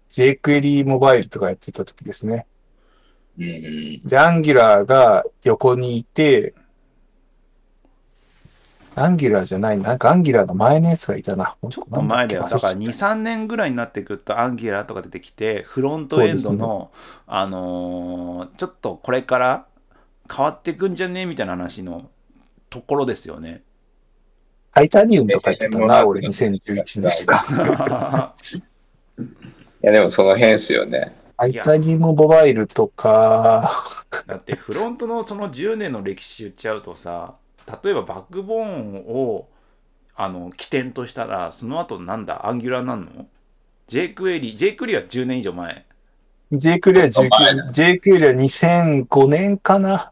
[0.10, 2.46] jQuery モバイルとかやってた時ですね。
[3.40, 4.02] うんうん。
[4.08, 6.54] で、 Angular が横にいて、
[8.96, 11.56] Angular じゃない、なんか Angular の前のやつがいたな。
[11.70, 12.44] ちょっと前だよ。
[12.44, 16.92] だから2、3年ぐらいになってくると、 Angular とか出てきて、フロントエンドの、
[17.26, 19.66] あのーちょっとこれから
[20.34, 22.10] 変わっていくんじゃねみたいな話の
[22.70, 23.64] ところですよね。
[24.74, 27.12] Titanium とか言ってたな、俺2011年。
[29.84, 31.14] いや、でもその辺っすよね。
[31.38, 33.70] タイタニウムモバイルとか、
[34.28, 37.36] だってフロントのその10年の歴史言っちゃうとさ
[37.84, 39.48] 例えばバックボーンを
[40.16, 42.48] あの起点としたらその後なんだ？
[42.48, 43.28] アンギュラーなんの
[43.88, 45.86] ?jQuery jQuery は10年以上前。
[46.52, 48.32] jQuery は19、jQuery は
[49.08, 50.12] 2005年かな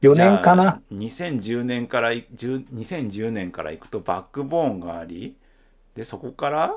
[0.00, 0.80] ?4 年かな？
[0.90, 5.36] じゃあ2010年からい10 2010年からいくとバックボーンがあり
[5.94, 6.76] でそこから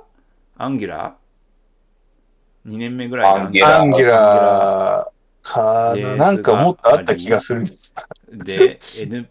[0.58, 5.17] Angular？2年目ぐらいで Angular。Angular
[5.54, 6.16] かな。
[6.16, 7.94] なんかもっとあった気がするんです。
[8.32, 8.78] で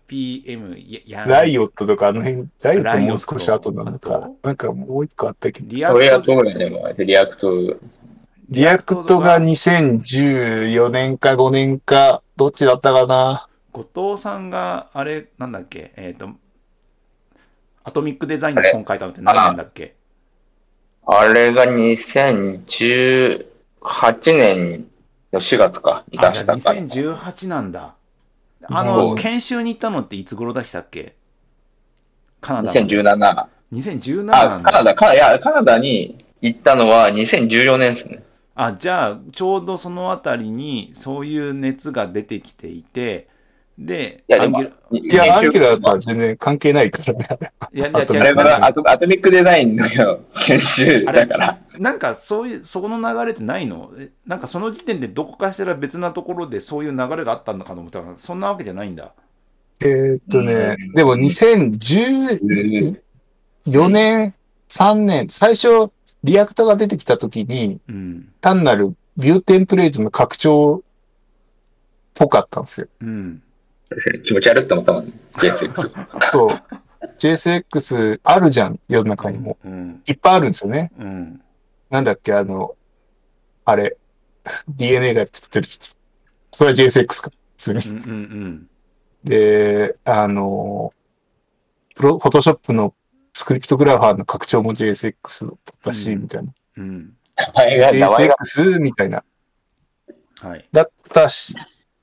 [0.09, 4.37] NPM ややライオットとかあの辺、 Riot もう少し後なのあかと。
[4.43, 5.69] なんかもう一個あったけど。
[5.69, 7.77] React とぐらいでも、 React、
[8.49, 13.49] React が2014年か5年か、どっちだったかな。
[13.73, 15.93] 後藤さんがあれなんだっけ？
[15.97, 16.31] えっ、と
[17.85, 19.95] アトミックデザインの本書いたのって何年だっけ？
[21.07, 21.53] あれ？
[21.53, 23.45] が2018
[24.25, 24.87] 年の
[25.33, 26.81] 4月か、に出あ、じゃあしたから。
[26.81, 27.95] 2018なんだ。
[28.71, 31.17] あうの、ん研修に行ったのっていつ頃でしたっけ？
[32.41, 32.87] カナダまで。
[32.87, 33.47] 2017。
[33.73, 34.85] 2017なん、あカナだ。
[34.85, 38.23] ダ、カナいや、カナダに行ったのは2014年ですね。
[38.55, 43.29] あ、じゃあ、ちょうどそのあたりにそういう熱が出てきていて、
[43.79, 44.73] で、いや、でも、アンギュ
[45.13, 47.53] いや、 Angular とはあ全然関係ないからね。
[47.75, 49.85] いやいやあアト Atomic Design の
[50.47, 51.59] 研修だから。
[51.79, 53.91] なんかそういう、そこの流れってないの？
[53.99, 59.13] えなんかその時点でどこかしら別なところでそういう流れがあったのかと思ったら、そんなわけじゃないんだ。
[59.83, 64.33] えーっとねうん、でも2014年、
[64.69, 65.91] 3年、最初、
[66.25, 68.33] React が出てきたときに、うん。
[68.41, 70.81] 単なるビューテンプレートの拡張っ
[72.15, 72.89] ぽかったんですよ。
[73.01, 73.43] うん。
[74.25, 75.13] 気持ち悪いって思ったもんね。
[75.35, 76.57] JSX そう。
[77.19, 79.57] JSX あるじゃん、世の中にも。
[79.65, 80.03] うん。
[80.07, 80.91] いっぱいあるんですよね。
[80.99, 81.41] うん。
[81.91, 82.77] なんだっけ、あの、
[83.65, 83.97] あれ、
[84.69, 85.97] DNA が作ってるやつ。
[86.53, 87.31] それは JSX か。
[87.31, 87.81] 普通に。
[87.81, 88.15] うん。
[88.15, 88.71] うん。
[89.25, 90.93] で、あの、
[91.95, 92.95] プロ、フォトショップの
[93.35, 96.53] スクリプトグラファーの拡張も JSX だったし、うんみたいな。
[96.79, 97.13] うん。
[97.37, 99.25] JSX みたいな。
[100.41, 100.69] はい。
[100.73, 101.55] だったし、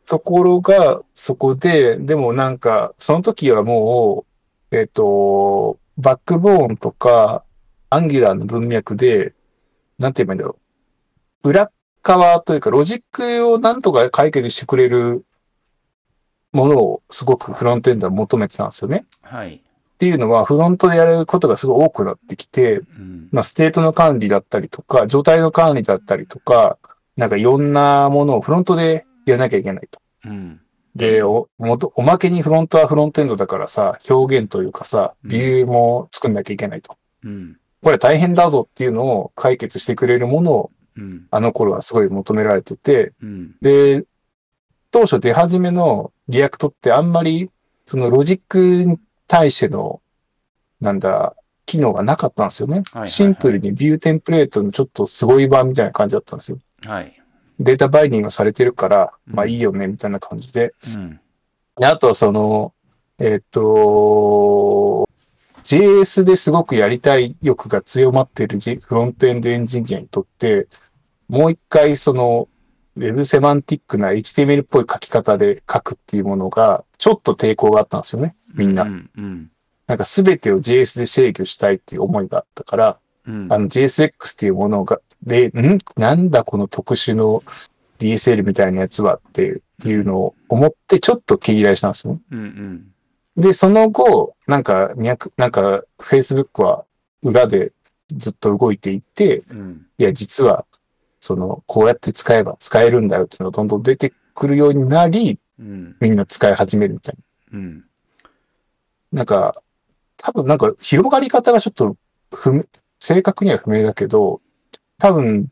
[0.06, 4.26] ところが、そこで、でもなんか、その時はも
[4.72, 7.44] う、えっ、と、バックボーンとか、
[7.90, 9.34] Angular の文脈で、
[10.04, 10.58] なんて言えばいいんだろ
[11.44, 11.50] う。
[11.50, 11.72] 裏
[12.04, 15.26] 側というか、ロジックをなんとか解決してくれる
[16.52, 19.06] ものをすごくフロントエンドは求めてたんですよね。
[19.22, 19.56] はい。
[19.56, 23.30] っていうのは、フロントでやることがすごい多くなってきて、うん。
[23.32, 26.78] まあ、ステートの管理だったりとか、状態の管理だったりとか、
[27.16, 30.02] なんかいろんなものをフロントでやらなきゃいけないと。
[30.26, 30.60] うん。
[30.96, 36.98] で、お、もと、おまけにフロントはフロントエンドだからさ、表現というかさ、うんビューも作んなきゃいけないと。
[37.24, 37.58] うん。
[37.84, 41.28] これ大変だぞっていうのを解決してくれるものを、うん。
[41.32, 43.56] あの頃はすごい求められてて、うん。
[43.62, 44.06] で、
[44.92, 47.50] 当初出始めの React ってあんまり、
[47.86, 50.02] そのロジックに対しての、
[50.80, 52.84] なんだ、機能がなかったんですよね。
[53.06, 56.60] シンプルにビューテンプレートのちょっとすごい版みたいな感じだったんですよ。
[56.86, 57.20] はい。
[57.60, 60.74] データバインディングされてるから、うんまあいいよね、みたいな感じで。
[60.96, 61.20] うん。
[61.78, 62.74] であとはその、
[63.20, 65.10] えっ、と、
[65.64, 70.68] JS ですごくやりたい欲が強まっているフロントエンドエンジニアにとって、
[71.30, 72.50] もう一回その、
[72.96, 78.84] ウェブセマンティックな HTML っぽい書き方で書くっていうものが、ちょっと抵抗があったんですよね、みんな。
[78.84, 79.10] うん。
[79.18, 79.52] うん。
[79.88, 83.48] なんか全てを JS で制御したいっていう思いがあったから、うん。
[83.52, 85.80] あの JSX っていうものが、で、ん？
[85.98, 87.42] なんだこの特殊の
[88.00, 92.20] DSL みたいなやつはっていうのを思ってちょっと毛嫌いしたんですよ。
[92.32, 92.40] うん。
[92.40, 92.93] うん。
[93.36, 96.86] で、その後、なんか、脈、なんか、Facebook は
[97.24, 97.74] 裏で
[98.16, 99.88] ずっと動いていて、うん。
[99.98, 100.66] いや、実は、
[101.20, 105.96] その、こうやって使えば使えるんだよっていうのがどんどん出てくるようになり、うん。
[106.00, 107.18] みんな使い始めるみたい
[107.54, 107.78] うん。
[107.80, 107.86] な。
[109.20, 109.62] なんか、
[110.18, 111.98] 多分なんか広がり方がちょっと
[112.34, 112.64] 不明、
[113.00, 114.42] 正確には不明だけど、
[114.98, 115.48] 多分、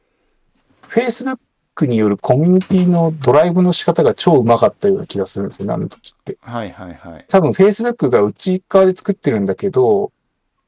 [0.87, 1.39] Facebook
[1.87, 6.37] によるコミュニティのドライブの仕方が超うまかったような気がするんですよね、あの時って。
[6.41, 7.25] はいはいはい。
[7.27, 10.11] 多分 Facebook が内側で作ってるんだけど、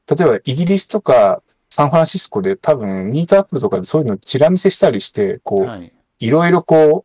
[0.08, 1.42] 例えばイギリスとか
[1.74, 5.92] サンフランシスコで多分、ミートアップとかでそういうのをチラ見せしたりして、こう、はい。
[6.20, 7.04] いろいろこ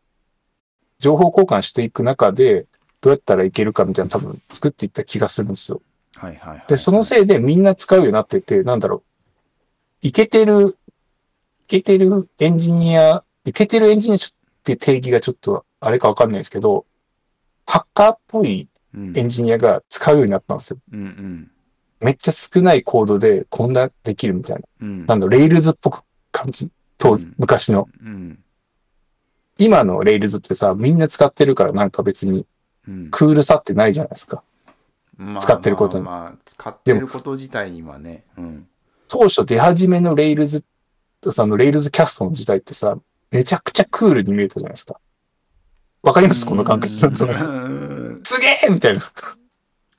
[1.00, 2.66] 情報交換していく中で、
[3.00, 5.82] どうやったらいけるかみたいなの多分作っていった気がするんですよ。
[6.14, 6.64] はいはいはい。
[6.68, 9.02] で、そのせいでみんな使うようになってて、なんだろ
[10.02, 10.06] う。
[10.06, 10.78] いけてる、
[11.64, 14.20] いけてるエンジニア、いけてるエンジニアっ
[14.62, 16.86] て定義がちょっとあれかわかんないですけど、
[17.66, 20.78] ハッカーっぽいうん、エンジニアが使うようになったんですよ。
[20.92, 21.50] うんうん。
[22.00, 24.62] めっちゃ少ないコードでこんなできるみたいな。
[24.80, 25.06] うん。
[25.06, 26.68] なんだ、レイルズっぽく感じ。
[26.98, 27.88] 当時うん、昔の。
[28.02, 28.38] うん。
[29.58, 32.46] 今の Rails ってさ、みんな使ってるからなんか別に
[32.88, 33.10] うん。
[33.10, 34.42] クールさってないじゃないですか。
[35.16, 38.24] まあ使ってることにまあまあ、使ってること自体にはね。
[38.36, 38.66] うん。
[39.06, 40.64] 当初出始めの Rails、
[41.22, 42.98] その RailsCasts の時代ってさ、
[43.30, 45.00] めちゃくちゃクールに見えたじゃないですか。
[46.02, 46.46] わかります？
[46.46, 46.92] この感覚。
[46.92, 47.06] す
[48.40, 49.00] げえみたいな。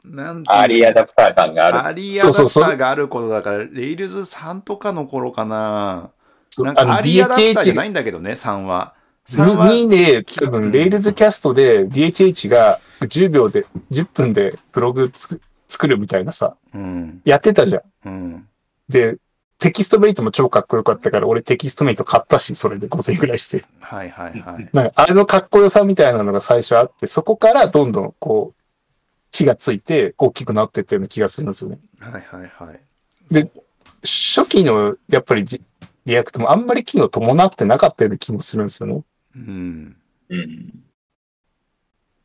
[0.03, 1.85] なんアーリーアダプター感がある。
[1.85, 6.09] アーリーアダプターがあることだから、 Rails 3とかの頃かな。
[6.49, 8.95] そうなんかアリーアダプターじゃないんだけどね、3は。
[9.29, 17.21] 3はにで、多分、レイルズキャストで DHH が10秒で、10分でブログつ作るみたいなさ、うん。
[17.23, 17.83] やってたじゃん。
[18.07, 18.47] うん。
[18.89, 19.17] で、
[19.61, 23.63] テキストメイトも超かっこよかったから、俺テキストメイト買ったし、それで5000円くらいして。
[23.79, 24.69] はいはいはい。
[24.73, 28.61] なんか、あれのかっこよさみたいなのが最初あって、そこからどんどんこう、
[29.31, 31.79] 火がついて大きくなってったような気がするんですよね。
[31.99, 32.79] はいはいはい。
[33.31, 33.51] で
[34.01, 35.61] 初期の、やっぱりじ
[36.07, 39.03] React もあんまり機能伴ってなかったような気もするんですよね。
[39.35, 39.95] うん。
[40.29, 40.83] うん。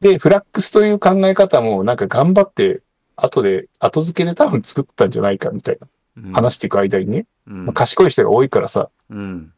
[0.01, 2.81] で、フラックスという考え方もなんか頑張って、
[3.14, 5.95] 後で、後付けで多分作ったんじゃないかみたいなうん
[6.33, 9.52] 話していく間にね、うんまあ、賢い人が多いからさ、うん。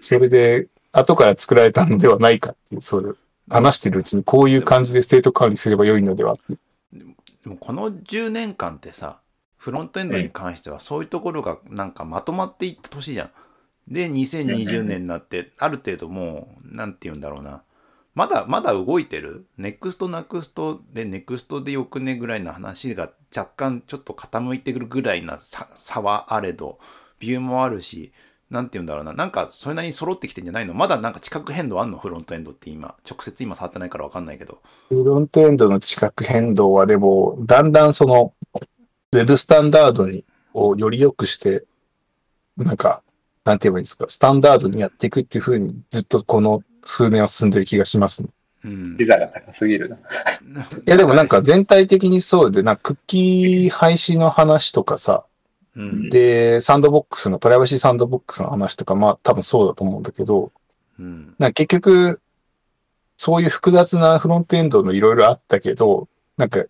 [0.00, 3.12] それで後から作られたのではないかっていう、それ
[3.48, 6.36] 話してるうちにこういう感じでステート管理すれば良いのでは
[6.92, 9.20] でもこの10年間ってさ、
[9.56, 13.30] フロントエンドに関してはそういうところがなんかまとまっていった年じゃん。
[13.88, 17.62] で、2020年になって、ある程度もう、なんて言うんだろうな。
[18.18, 19.46] まだ、まだ動いてる？
[19.58, 26.80] Next、Nuxt で、 Next でよくねぐらいの話が若干ちょっと傾いてくるぐらいな差はあれど、
[27.20, 28.12] Vue もあるし、
[28.50, 29.12] なんて言うんだろうな。
[29.12, 30.74] なんか、それなりに揃ってきてんじゃないの？
[30.74, 31.98] まだなんか地殻変動あんの？
[31.98, 32.96] フロントエンドって今。
[33.08, 34.62] 直接今触ってないからわかんないけど。
[34.88, 38.34] フロントエンドの地殻変動はでも、だんだんその、
[39.12, 41.66] ウェブスタンダードに、をより良くして、
[42.56, 43.04] なんか、
[43.44, 48.28] なんて言えばいいんですか、スタンダードにやっていくっていう風に、ずっとこの数年は進んでる気がしますね。
[48.64, 49.04] うんピ。
[49.04, 49.96] ザが高すぎるな。
[49.96, 50.00] い
[50.86, 55.24] やでもなんか全体的にそうで、なんかクッキー廃止の話とかさ、
[55.76, 60.50] うん、で、サンドボックスの、プライバシーサンドボックスの話とか、まあ多分そうだと思うんだけど、
[60.98, 61.34] うん。
[61.38, 62.20] なんか結局、
[63.16, 66.64] そういう複雑なフロントエンドのいろいろあったけど、なんか、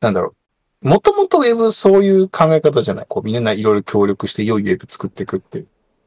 [0.00, 0.34] なんだろ
[0.82, 0.88] う。
[0.88, 3.06] もともとウェブそういう考え方じゃない。
[3.08, 5.64] こうみんないろいろ協力して良いウェブ作っていくって。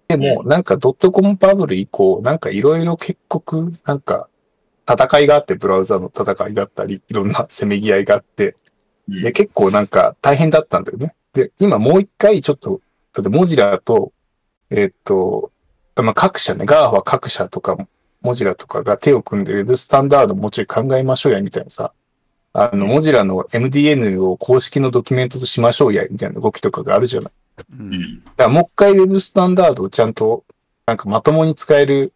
[0.09, 4.27] でも、なんかドットコムバブル以降、なんかいろいろ結局、なんか
[4.91, 8.55] 戦いがあって、ブラウザの戦いだったり、いろんなせめぎ合いがあって、
[9.07, 11.13] で、結構なんか大変だったんだよね。
[11.33, 12.81] で、今もう一回ちょっと、
[13.13, 14.11] だってモジラと、
[14.71, 15.51] えーっと、
[15.95, 17.77] まあ、各社ね、ガーは各社とか、
[18.21, 21.93] モジラとかが手を組んで Web スタンダードもうちょい考えましょうや、みたいなさ。
[22.53, 27.31] あの、モジラの MDN を公式のドキュメントとしましょうや、みたいな動きとかがあるじゃない。
[27.71, 28.23] うん。
[28.23, 30.45] だからもう一回 Web スタンダードをちゃんと、
[30.85, 32.13] なんかまともに使える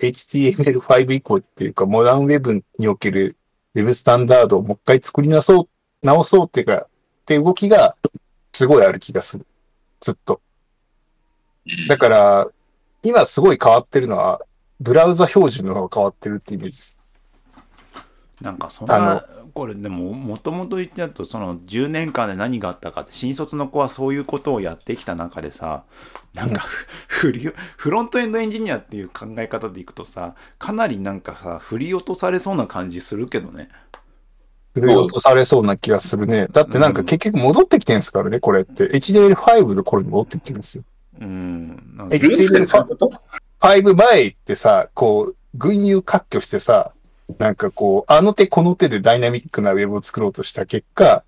[0.00, 3.36] HTML5 以降っていうか、モダンウェブにおける
[3.74, 5.68] Web スタンダードをもう一回作りなそう、
[6.02, 6.88] 直そうっていうか、っ
[7.24, 7.96] て動きが
[8.52, 9.46] すごいある気がする。
[10.00, 10.40] ずっと。
[11.88, 12.48] だから、
[13.02, 14.40] 今すごい変わってるのは、
[14.80, 16.98] ブラウザ標準の方が変わってるってイメージです。
[18.40, 19.26] なんかそんあな、
[19.58, 25.82] これでも、もともと言っちゃうと、その10年間で何があったかって、新卒の子はそういうことをやってきた中でさ、
[26.32, 33.68] なんかふ、振り、フロントエンドエンジニアっていう考え方でいくとさ、かなりなんかさ、振り落とされそうな感じするけどね。
[34.74, 36.46] 振り落とされそうな気がするね。
[36.52, 38.84] だってなんか結局戻ってきてるんですからね、これって。
[38.84, 40.84] HTML5 の頃に戻ってきてるんですよ。
[41.20, 41.96] うん。
[41.96, 43.12] なんか HTML5 そういうこと
[43.58, 46.92] ？5前ってさ、こう、群雄割拠してさ、
[47.36, 51.24] なんかこう、あの手この手でダイナミックなウェブを作ろうとした結果、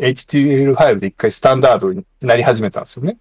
[0.00, 3.18] HTML5 で一回スタンダードになり始めたんですよね。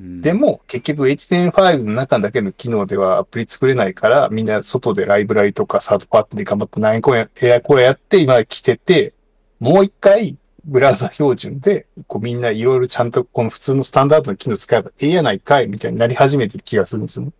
[0.00, 9.14] うんでも、結局 HTML5 の中だけの機能ではアプリ作れないから、みんな外でライブラリとかサードパーティーで頑張って何個や、エアコアやって今来てて、
[9.60, 17.32] もう一回ブラウザ標準で、こうみんないろいろちゃんとこの普通のスタンダードの機能使えばええやないかいみたいになり始めてる気がするんですよね。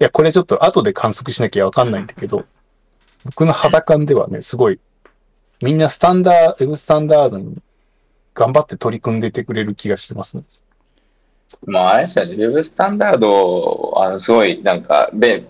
[0.00, 2.44] いや、これちょっと後で観測しなきゃわかんないんだけど、
[3.24, 4.80] 僕の肌感ではね、すごい、
[5.62, 7.56] みんなスタンダー、ウェブスタンダードに
[8.34, 10.44] 頑張って取り組んでてくれる気がしてますね。
[11.66, 15.46] まあ、あれですよね、Web スタンダード、あの、すごい、なんか、便、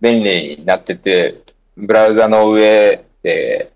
[0.00, 1.42] 便利になってて、
[1.76, 3.72] ブラウザの上で、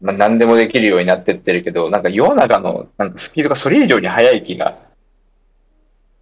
[0.00, 4.76] まあ、何でもできるようになってってるけど、なんか世の中の、なんかスピードがそれ以上に速い気が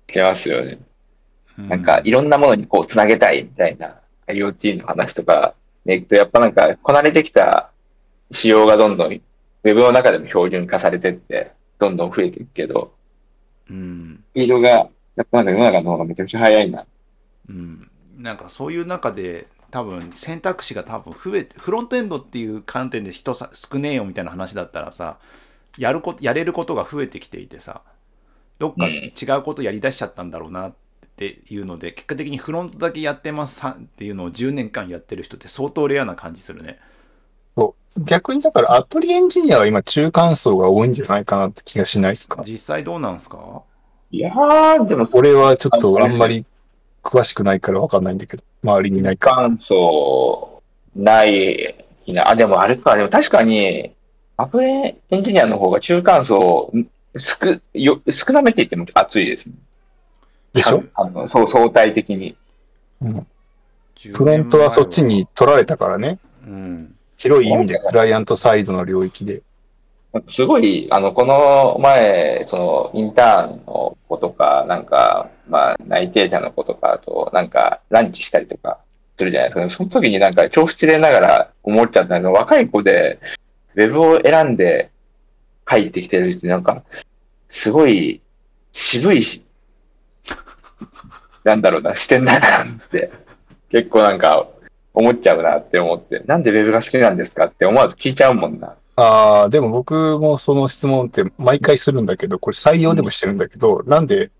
[0.08, 0.78] してますよね。
[1.56, 3.96] なんか、いろんなものにこう、つなげたいみたいな
[4.28, 7.70] IoT の話とか、ね、いくと、やっぱなんか、こなれてきた
[8.32, 9.20] 仕様がどんどん、
[9.62, 12.94] Web の中でも標準化されてって、どんどん増えていくけど、
[13.68, 14.24] うん。
[14.32, 14.88] スピードが、や
[15.22, 16.86] っぱなんか世の中の方がめちゃくちゃ速いな。
[17.48, 17.90] うん。
[18.18, 25.18] なんかそういう中で、多分選択肢が多分増えて、フロントエンドっていう観点で人さ少ねえよみたいな話だったらさ、
[25.78, 27.82] やること、やれることが増えてきていてさ、
[28.58, 30.74] どっかうん違うことやりだしちゃったんだろうなっ
[31.20, 36.78] ていうので、結果的にフロントだけやってますさっていうのを10年間やってる人って相当レアな感じするね。
[37.56, 42.42] そう逆にだからアプリエンジニアは今中間層が多いんじゃないかなって気がしないですか？
[42.46, 43.62] 実際どうなんすか？
[44.12, 46.44] いやー、でも、俺はちょっとあんまり
[47.02, 49.36] 詳しくないからわかんないんだけど、周りにいないから。
[49.36, 50.62] 感想
[50.96, 52.28] ないな。
[52.28, 53.92] あ、でもあれか、でも確かに、
[54.36, 56.72] アプリエンジニアの方が中間層、
[57.16, 59.54] 少、よ、少なめって言っても熱いですね。
[60.52, 60.84] でしょ？
[60.94, 62.36] あの、そう、相対的に。
[63.02, 63.26] うん。
[64.14, 66.18] フロントはそっちに取られたからね。
[66.46, 66.94] うん。
[67.18, 69.42] 広い意味でクライアントサイドの領域で。
[70.28, 78.80] すごい、あの、この前、その、インターンの子とか、なんか、まあ、内定者の子とかと、なんか、ランチしたりとか
[79.16, 79.76] するじゃないですか。
[79.76, 83.20] その時になんか、調布失礼ながら思っちゃったの若い子で、
[83.76, 84.90] ウェブを選んで
[85.64, 86.82] 入ってきてる人、なんか、
[87.48, 88.20] すごい、
[88.72, 89.44] 渋いし、
[91.44, 93.10] なんだろうな、視点だなって、
[93.70, 94.46] 結構なんか、
[94.92, 98.74] 思っちゃうなって思って、なんでウェブが好きなんですかって思わず聞いちゃうもんな。
[98.96, 104.30] ああ、でも僕もその質問って毎回するんだけど、これ採用でもしてるんだけど、なんで、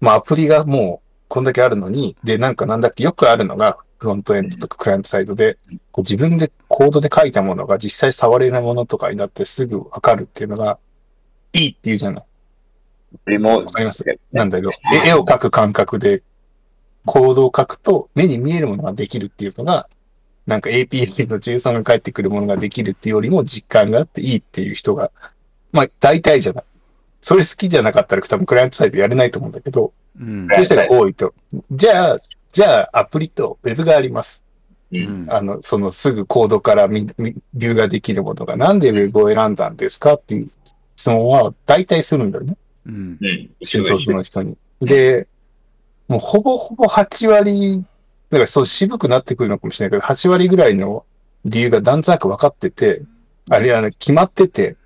[0.00, 5.56] まあアプリがもうこんだけあるのに、で、なんかなんだっけ、よくあるのが、フロントエンドとかクライアントサイドで、
[5.90, 10.78] こう自分でコードで書いたものが実際触れないものとかになってすぐわかるっていうのが、
[11.54, 12.24] いいって言うじゃない。
[13.26, 14.70] リモわかりますなんだけど、
[15.04, 16.22] 絵絵を描く感覚で、
[17.06, 19.88] コードを書くと目に見えるものができるっていうのが、
[20.46, 25.10] なんか API の JSON が返ってくるものができるっていうよりも実感があっていいっていう人が、
[25.72, 26.64] まあ大体じゃない。
[27.20, 31.34] それ好きじゃなかったら多分クライアントサイトやれないと思うんだけど、うんそういう人が多いと。
[31.70, 32.18] じゃあ、
[32.50, 34.44] じゃあアプリと Web があります。
[34.92, 34.98] う。
[34.98, 40.46] うんんあの、そのすぐコードからビューができるものがなんで Web を選んだんですかっていう
[40.96, 42.56] 質問は大体するんだよね。
[42.86, 43.50] うんうん。
[43.62, 44.56] 新卒の人に。
[44.80, 45.26] で、
[46.08, 47.84] もうほぼほぼ8割、
[48.30, 51.04] だからそう渋くなってくるのかもしれないけど、8割ぐらいの
[51.44, 53.02] 理由がなんとなく分かってて、
[53.50, 54.76] あれはね、決まってて、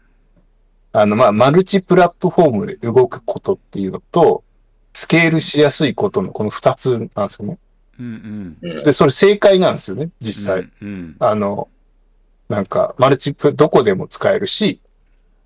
[0.93, 4.43] あの、まあ、マルチプラットフォームで動くことっていうのと、
[4.93, 7.59] スケールしやすいことのこの2つなんですよね。
[8.01, 10.69] うんうんうんで、それ正解なんですよね、実際。
[10.83, 11.69] うんあの、
[12.49, 14.81] なんか、マルチプ、どこでも使えるし、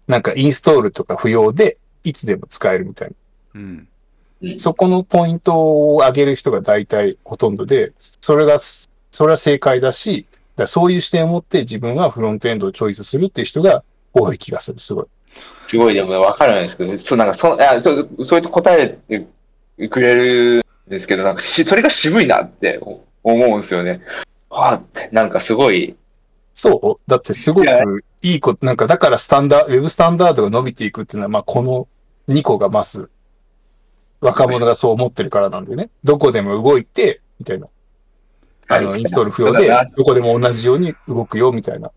[0.06, 3.14] なんかインストールとか不要で、いつでも使えるみたいな。
[3.54, 3.88] うん
[4.56, 8.88] そこのポイントを上げる人が大体ほとんどで、それが、そ
[9.20, 15.06] れは正解だし、だそういう視点を持って自分はフロントエンドをチョイスするっていう人が多い気がする、すごい。
[15.68, 18.98] すごいでもわかるんですけど、そうなんかそ、あそうそうやって答え
[19.78, 22.80] てくれるんですけど、なんかし、それが渋いなって
[23.22, 24.00] 思うんですよね。
[24.50, 25.94] あって、なんかすごい、
[26.52, 27.66] そうだってすごく
[28.22, 31.88] いやいいこと、なんかだからスタンダード、ウェブスタンダードが伸びていくっていうのは、まあこの
[32.28, 33.10] 2個が増す。
[34.20, 35.90] 若者がそう思ってるからなんでね。
[36.04, 37.66] どこでも動いて、みたいな。
[38.68, 41.90] あの、はいインストール不要でどこでも同じように動くよ、みたいな。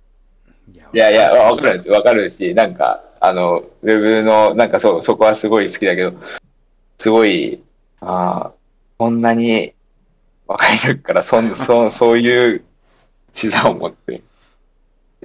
[0.94, 6.14] いやいやわかるんですわかるし、なんか、あの、ウェブの、なんかそう、そこはすごい好きだけど、
[6.98, 7.62] すごい、
[8.02, 8.52] ああ、
[8.98, 9.74] こんなに
[10.48, 12.64] 若い時からそん、そそういう
[13.36, 14.22] 資産を持って、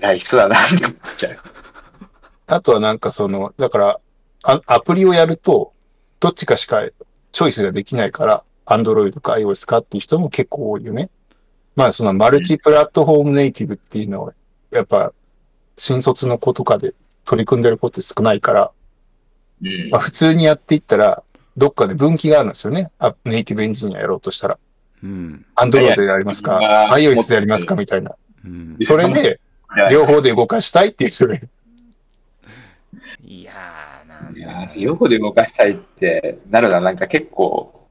[0.01, 1.39] 偉い人だなって思っちゃう。
[2.47, 4.01] あとはなんかその、だから、
[4.43, 5.73] あアプリをやると、
[6.19, 6.83] どっちかしか
[7.33, 11.11] チョイスができないから、Android か iOS かっていう人も結構多いよね。
[11.77, 14.35] まあそのマルチプラットフォームネイティブっていうのは、
[14.71, 15.13] やっぱ、
[15.77, 16.95] 新卒の子とかで
[17.25, 18.73] 取り組んでる子って少ないから、
[19.63, 21.23] うんまあ普通にやっていったら、
[21.57, 22.91] どっかで分岐があるんですよね。
[22.99, 24.59] あネイティブエンジニアやろうとしたら。
[25.03, 25.45] うん。
[25.57, 26.59] Android でやりますか
[26.93, 27.77] ?iOS でやりますか？
[27.77, 28.15] みたいな。
[28.45, 28.77] うん。
[28.81, 29.41] それで、
[29.91, 31.49] 両方で動かしたいっていう人がいる。
[33.23, 37.89] いやー、なんいだやー、横で動かしたいってなるのはなんか結構、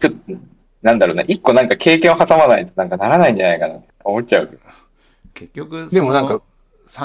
[0.00, 0.18] ちょっと、
[0.82, 4.60] なんだろうな、一個なんか経験を挟まないとなんかならないんじゃないかなって思っちゃう。
[5.34, 6.42] 結局、でもなんか、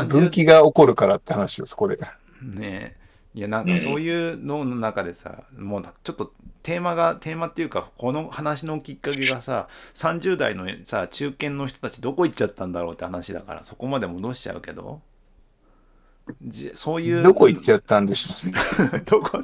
[0.08, 1.98] 分岐が起こるからって話をそこで。
[2.42, 2.96] ね
[3.34, 15.02] いやなんかそういうのの中でさ、もうちょっとテーマがテーマっていうかこの話のきっかけがさ30代のさ中堅の人たちどこ行っちゃったんだろうって話だからそこまで戻しちゃうけど
[16.44, 17.24] じそういう。
[17.24, 19.04] どこ行っちゃったんでしょうね。
[19.06, 19.42] どこ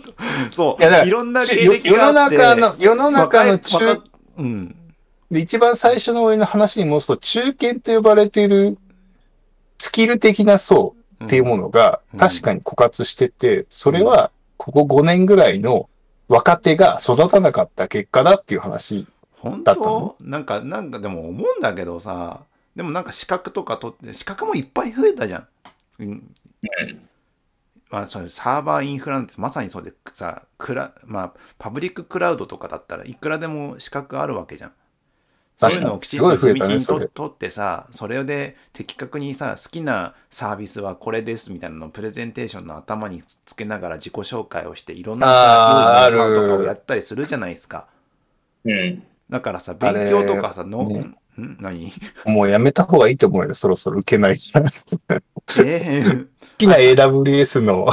[0.51, 4.03] そういやだからいろんなち経歴世のがあって中の、世の中の中若
[4.37, 4.75] うん。
[5.31, 8.77] で、一番最初の俺の話に戻すと、中堅と呼ばれている
[9.77, 15.89] スキル的な層っていうものがうん確かに枯渇してて、それはここ5年ぐらいの
[16.27, 19.07] 若手が育たなかった結果だっていう話。
[19.39, 19.99] 本だった当？
[19.99, 22.41] のなんかなんかでも思うんだけどさ
[22.75, 25.47] でもなんか資格とか取って資格もいっぱい増えたじゃん。
[25.99, 26.33] うん
[27.89, 34.73] まあ、それサーバーインフラなんてまさにそうでさクラ、まあ、パブリッククラウドとかだったらいくらでも資格あるわけじゃん。
[35.57, 47.87] そういうのをきちんと確かにすごい増えたね地道にとそれ取ってさ、それで的確にさ、好きなサービスはこれですみたいなのをプレゼンテーションの頭につけながら自己紹介をして、いろんなあーさ用意ノウハウとかをやったりするじゃないですか。
[48.65, 49.03] うん。
[49.29, 51.57] だからさ、勉強とかさ、の、ねん？
[51.59, 51.91] 何？
[52.25, 53.53] もうやめた方がいいと思うよ。
[53.55, 54.63] そろそろ受けない じゃん。
[54.63, 54.69] 好
[55.65, 56.27] えー
[56.57, 57.85] きな AWS の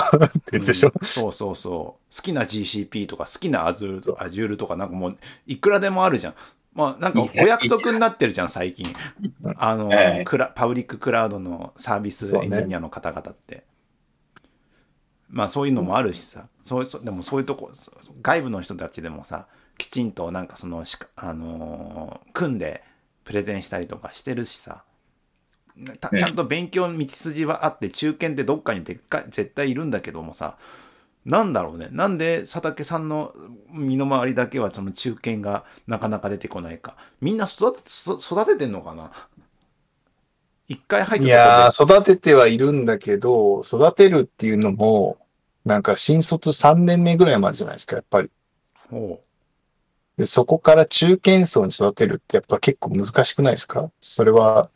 [0.53, 0.93] やつでしょ？
[0.95, 2.17] うんそうそうそう。
[2.17, 6.35] 好きな GCP とか、好きな Azure とか、Azure とか、なんかもう、いくらでもあるじゃん。
[6.75, 8.95] まあ、なんかお約束になってるじゃん、最近。
[9.57, 13.65] あの、ええクラパブリッククラウドのサービスエンジニアの方々って。
[15.29, 16.49] まあ、そういうのもあるしさ。
[16.63, 17.71] そうそうでも、そういうとこ、
[18.23, 19.47] 外部の人たちでもさ、
[19.79, 22.83] きちんと、なんかそのしか、あのー組んで
[23.25, 24.85] プレゼンしたりとかしてるしさ。
[26.17, 30.57] ちゃんと勉強の道筋はあって、中堅ってどっかにでっかい絶対いるんだけどもさ、
[31.25, 31.89] なんだろうね。
[31.91, 33.35] なんで佐竹さんの
[33.71, 36.97] 身の回りだけはその中堅がなかなか出てこないか。
[37.21, 39.11] みんな育て育育ててんのかな？
[40.69, 45.19] 一回入ったいやー、育ててはいるんだけど、育てるっていうのも、
[45.65, 48.31] なんか新卒3年目ぐらいまでじゃないですか、やっぱり。
[48.91, 49.21] ほ
[50.17, 53.91] で、そこから中堅層に育てるってやっぱ結構難しくないですか？
[54.01, 54.71] それは、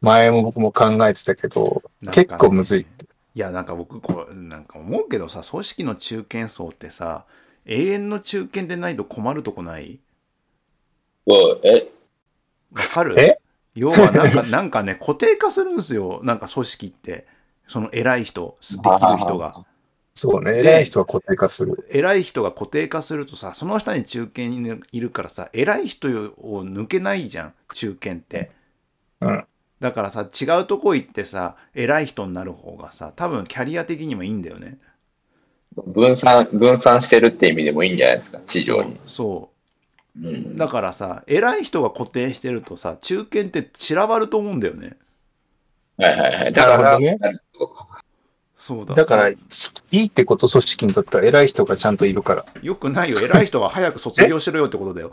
[0.00, 2.86] 前も僕も考えてたけど、ね結構むずい。
[3.34, 7.24] いや、なんか僕こう、なんか思うけどさ、組織の中堅層ってさ、
[7.64, 10.00] 永遠の中堅でないと困るとこない？
[11.26, 11.90] そうえ、
[12.72, 13.18] わかる？
[13.18, 13.38] え？
[13.74, 16.20] 要はなんか、 なんかね、固定化するんですよ。
[16.22, 17.26] なんか組織って。
[17.68, 19.64] その偉い人、できる人が。
[20.14, 21.88] そうね、で偉い人は固定化する。
[21.90, 28.50] 偉い人が固定化するとさ、その下に中堅にいるからさ、偉い人を抜けないじゃん、中堅って。
[29.20, 29.46] うん。
[29.82, 34.78] だからさ、違うとこ行ってさ、偉い人になる方がさ、多分キャリア的にもいいんだよね。
[35.74, 38.96] 分散、分散してるって意味でもいいんじゃないですか、市場に。
[39.08, 39.50] そ
[40.16, 40.28] う。
[40.28, 40.56] うん。
[40.56, 44.96] だからさ、偉い人が固定してるとさ、中堅って散らばると思うんだよね。
[45.96, 46.52] はいはいはい。
[46.52, 47.40] だから、なるほどね
[48.54, 48.94] そうだ。
[48.94, 49.34] だから、い
[49.90, 52.46] いってこと組織にとっては偉い人がちゃんといるから。
[52.62, 53.16] よくないよ。
[53.20, 55.10] 偉い人は早く卒業しろよってことだよ。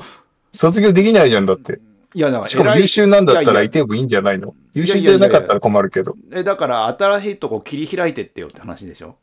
[0.52, 1.80] 卒業できないじゃんだって。
[2.16, 4.56] いや、だしかもから偉い優秀なんだったらいてもいいんじゃないの？
[4.74, 6.16] 優秀いやいやいやじゃなかったら困るけど。
[6.34, 9.16] え、だから新しいとこ切り開いてってよって話でしょ？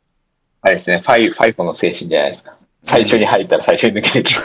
[0.61, 2.55] あれですね、ファイ、 FIFO の精神じゃないですか。
[2.85, 4.39] 最初に入ったら最初に抜けてくる。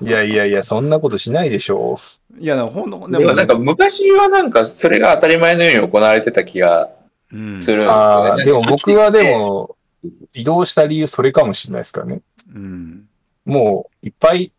[0.08, 1.96] いやいやいや、そんなことしないでしょ
[2.38, 6.90] いや、ほんと、でもなんか昔はなんかそれが当たり前のように行われてた気が
[7.32, 7.86] うんするんう。
[7.86, 7.86] ですよね。
[7.90, 9.76] ああ、でも僕はでも、
[10.34, 12.20] 移動した理由それかもしれないですからね。
[12.54, 13.08] うん。
[13.44, 14.52] もういっぱい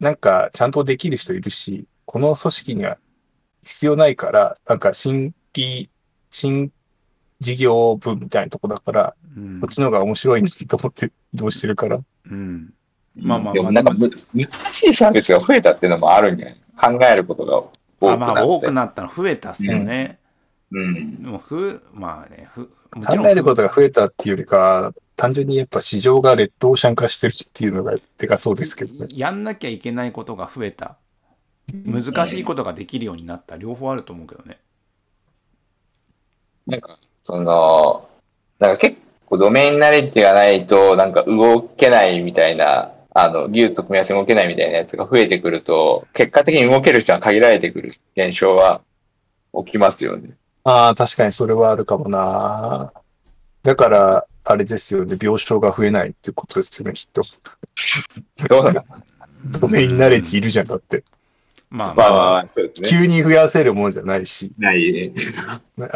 [0.00, 2.98] なんかちゃんとできる人いるし、この組織には
[3.62, 5.88] 必要ないから、なんか新規、
[6.30, 6.72] 新
[7.40, 12.00] 事業部みたいなとこだから、うんこっちの方が面白いと思って移動してるから。
[12.30, 12.74] うん。
[13.16, 16.60] まあまあまあでもなんかむ難しいサービスが増えたっていうのもあるんじゃない？
[16.98, 17.62] 考えることが
[18.00, 18.40] 多あまくなって。
[18.40, 20.18] あ多くなったの増えたっすよね。
[20.70, 21.22] うん。
[21.22, 29.06] でもふ、まあね、ふ、考えることが増えたっていうよりか、単純にやっぱ市場が劣等者化してるっていうのがでかそうですけどね。
[29.14, 30.96] やんなきゃいけないことが増えた。
[31.84, 33.56] 難しいことができるようになった。
[33.56, 34.58] 両方あると思うけどね。
[36.66, 38.08] なんか、その、
[38.58, 38.96] なんか結
[39.26, 48.80] 構ドメインナレッジがないと、なんか動けないみたいな、あの、技術と組み合わせ動けないみたいなやつが増えてくると、結果的に動ける人が限られてくる現象は
[49.64, 50.30] 起きますよね。
[50.64, 52.92] ああ、確かにそれはあるかもな。
[53.62, 57.22] だから、あれですよね、病床が増えないっていうことですよね、きっと。
[58.48, 58.84] どうなんだ
[59.60, 61.04] ドメインナレッジいるじゃん、だって。
[61.72, 62.48] まあまあ。
[62.84, 65.12] 急に増やせるもんじゃないし、ないね。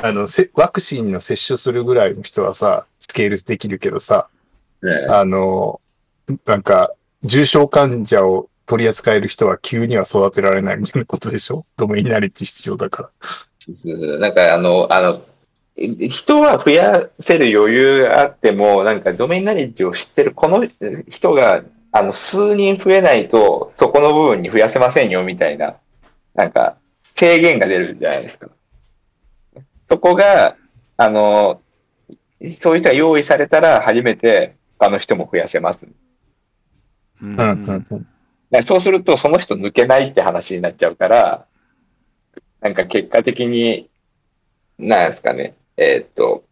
[0.02, 4.28] あの、せワクチンの接種するぐらいの人はさ、スケールできるけどさ、
[4.82, 5.80] ねあの、
[6.46, 11.64] なんか、重症患者を取り扱える人は急には育てられないみたいなことでしょ？
[11.76, 13.10] ドメインナレッジ必要だか
[13.84, 14.18] ら。
[14.18, 15.22] なんかあの、あの、
[15.76, 20.66] 人は増やせる余裕があっても、なんかドメインナレッジを知ってるこの
[21.08, 21.62] 人が、
[21.96, 25.76] あの、数人増えないと、そこの部分に増やせませんよ、みたいな、
[26.34, 26.76] なんか、
[27.14, 28.48] 制限が出るじゃないですか。
[29.88, 30.56] そこが、
[30.98, 31.62] あの、
[32.58, 35.88] そういう人が用意されたら、初めて他の人も増やせます。
[37.22, 38.06] うんうんうんうん。
[38.50, 41.46] でそうすると、その人抜けないって話になっちゃうから、
[42.60, 43.88] なんか結果的に、
[44.78, 46.44] なんですかね、えーっと、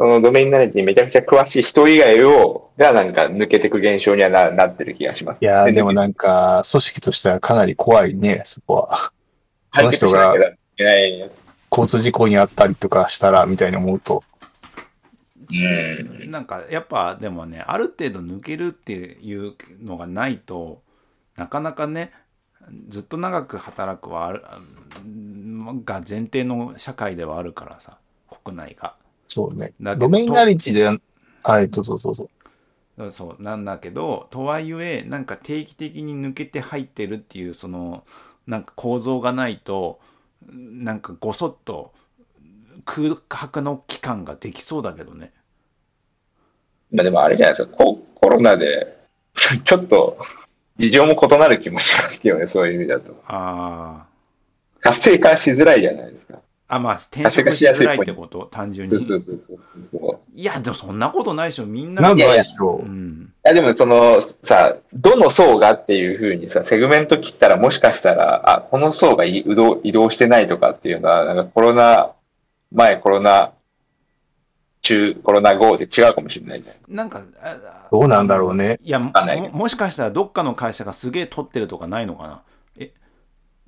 [0.00, 5.40] そのドメインナレッジにめちゃくちゃ詳しい人以外を、がなんか抜けていく現象にはななってる気がします。
[5.42, 9.12] いやー、でもななんか、組織としてはかなり怖いね、そこは。
[9.72, 10.34] その人が
[11.70, 14.24] 交通事故にあったりとかしたら、みたいに思うと。
[15.52, 16.30] うん。
[16.30, 20.80] なんかやっぱでもねある程度抜けるっていうのがないと
[21.36, 22.12] なかなかね
[22.88, 24.32] ずっと長く働くは
[25.84, 27.98] が前提の社会ではあるからさ
[28.44, 28.94] 国内が。
[29.30, 29.72] そうね。
[29.96, 30.86] ドメインナレッジで、
[31.44, 32.28] はい、どうぞどうぞ。
[33.12, 38.04] そうなんだけどとはいえなんか定期的に抜けて入ってるっていうその
[38.46, 40.00] なんか構造がないと
[40.52, 41.94] なんかごそっと
[42.84, 45.32] 空白の期間ができそうだけどね。
[46.90, 48.98] まあでもあれじゃないですか、ココロナで、
[49.64, 50.18] ちょっと、
[50.76, 53.14] 事情も異なる気もしますけどね、そういう意味だと。
[53.28, 54.06] あ
[54.80, 56.40] 活性化しづらいじゃないですか。
[56.70, 56.76] あ。
[56.76, 58.48] あまあ転職しづらいってこと？
[58.50, 58.96] 単純に。
[59.04, 60.38] そうそうそうそうそう。
[60.40, 62.02] いやでもそんなことないでしょみんな。
[62.02, 62.82] なんないでしょう。
[62.82, 63.32] うん。
[63.44, 72.12] いやでもそのさ、どの層がっていうふうにさ、セグメント切ったらもしかしたら、あ、この層が移動移動してないとかっていうのは、なんかコロナ
[72.72, 73.52] 前、コロナ
[74.82, 76.94] 中、コロナ後で違うかもしれないじゃん。
[76.94, 78.78] なんか、あどうなんだろうね。
[78.82, 79.12] いやも
[79.52, 82.42] もしかしたらどっかの会社がすげえ取ってるとかないのかな？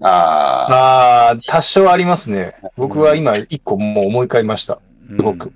[0.03, 2.55] ああ、ああ、多少ありますね。
[2.77, 4.81] 僕は今一個もう思い返りました。
[5.09, 5.53] すすごく。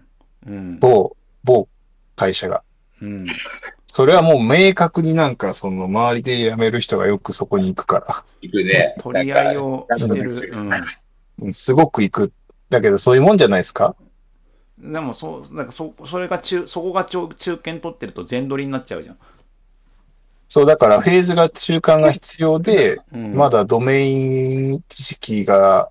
[0.47, 0.79] うん。
[0.79, 1.69] 某、某
[2.15, 2.63] 会社が。
[3.03, 3.27] うん。
[3.87, 8.25] それはもう明確になんかその周りで辞める人がよくそこに行くから。
[8.43, 8.95] 行くね。
[9.01, 10.51] 取り合いをしてる。
[10.53, 10.73] うん。
[11.41, 12.33] うんすごく行く。
[12.71, 13.95] だけどそういうもんじゃないですか？
[14.79, 19.19] でもそう、なんかそ、それが中、そこが中中堅取ってると全取りになっちゃうじゃん。
[20.49, 25.91] そう、だからフェーズが中間が必要で、うん、まだドメイン知識が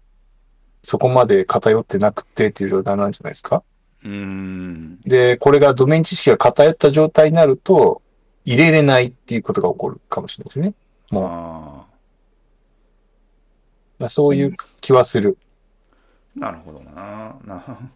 [0.82, 3.64] そこまで偏ってなくてっていう状態なんじゃないですか
[4.04, 5.00] うん。
[5.02, 8.02] で、これがドメイン知識が偏った状態になると、
[8.46, 10.76] 入れれないっていうことが起こるかもしれないですね。
[11.10, 11.86] もうあ
[13.98, 15.38] まあ、そういう気はする。
[16.38, 16.40] あ。
[16.40, 17.36] なるほどな。
[17.46, 17.90] な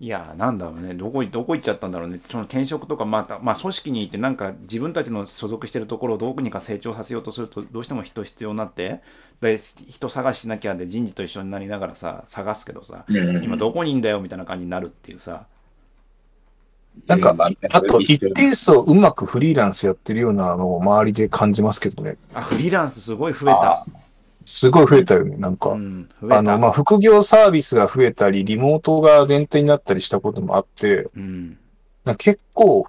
[0.00, 0.94] いや、なんだろうね。
[0.94, 2.20] どこい、どこ行っちゃったんだろうね。
[2.30, 9.00] その転職とか、また、まあ、組織にいて、なんか自分たちの所属してるところをどうにか成長させようとすると、どうしても人必要になって、
[9.40, 15.46] で、人探ししなきゃで人事と一緒になりながらさ、探すけどさ、うん今どこにいんだよみたいな感じになるっていうさ。
[17.06, 22.16] なんかまあ、あと一定数うまくフリーランスやってるようなのを周りで感じますけどね。
[22.34, 23.84] あ、フリーランスすごい増えた。
[24.48, 25.70] すごい増えたよね、なんか。
[25.70, 26.08] うん。
[26.30, 31.58] あの、まあ、副業サービスが増えたり、リモートが前提になったりしたこともあって、うん。
[32.04, 32.86] なんか結構、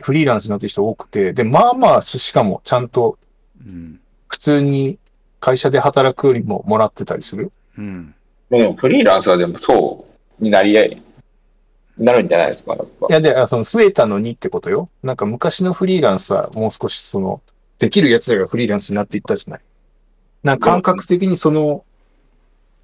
[0.00, 3.18] フリーランスになってる人多くて、で、まあまあ、しかもちゃんと
[3.60, 4.00] うん。
[4.28, 4.98] 普通に
[5.40, 7.50] 会社で働くよりももらってたりする。
[7.76, 8.14] うん。
[8.50, 10.06] でもフリーランスはでもそ
[10.40, 11.02] うになり合い、
[11.96, 14.88] なるんじゃないですか、やっぱいや、で、あその増えたのにってことよ。
[15.02, 17.42] なんか昔のフリーランスはもう少しその、
[17.78, 19.60] できる奴らがフリーランスになっていったじゃない。
[20.42, 21.84] なんか感覚的にその、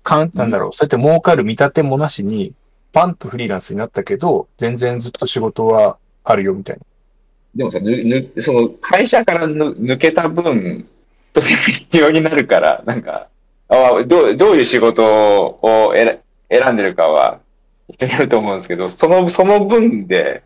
[0.03, 2.55] かん、なんだろう、そうやって儲かる見立てもなしに、
[2.93, 6.83] パンとフリーランスになったけど、全然ずっと仕事はあるよみたいな。
[7.55, 10.87] でもさ、ぬぬその会社からぬ抜けた分、
[11.33, 13.29] とても必要になるから、なんか、
[13.69, 17.41] あどうどういう仕事を選選んでるかは
[17.93, 20.43] 人によると思うんですけど、そのその分で、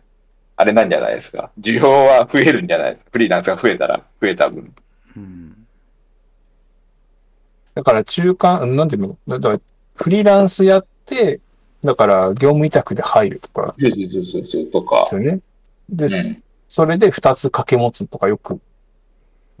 [0.55, 1.51] あれなんじゃないですか。
[1.59, 3.09] 需要は増えるんじゃないですか。
[3.13, 4.73] フリーランスが増えたら、増えた分。
[5.15, 5.58] うん。
[7.79, 9.17] だから中間、うんなんていうの？
[9.27, 9.61] だから
[9.95, 11.39] フリーランスやって、
[11.81, 15.05] だから業務委託で入るとかそうそうそうそうとかで。
[15.05, 15.39] すよね。
[15.89, 18.59] で、うんそれで二つ掛け持つとかよく、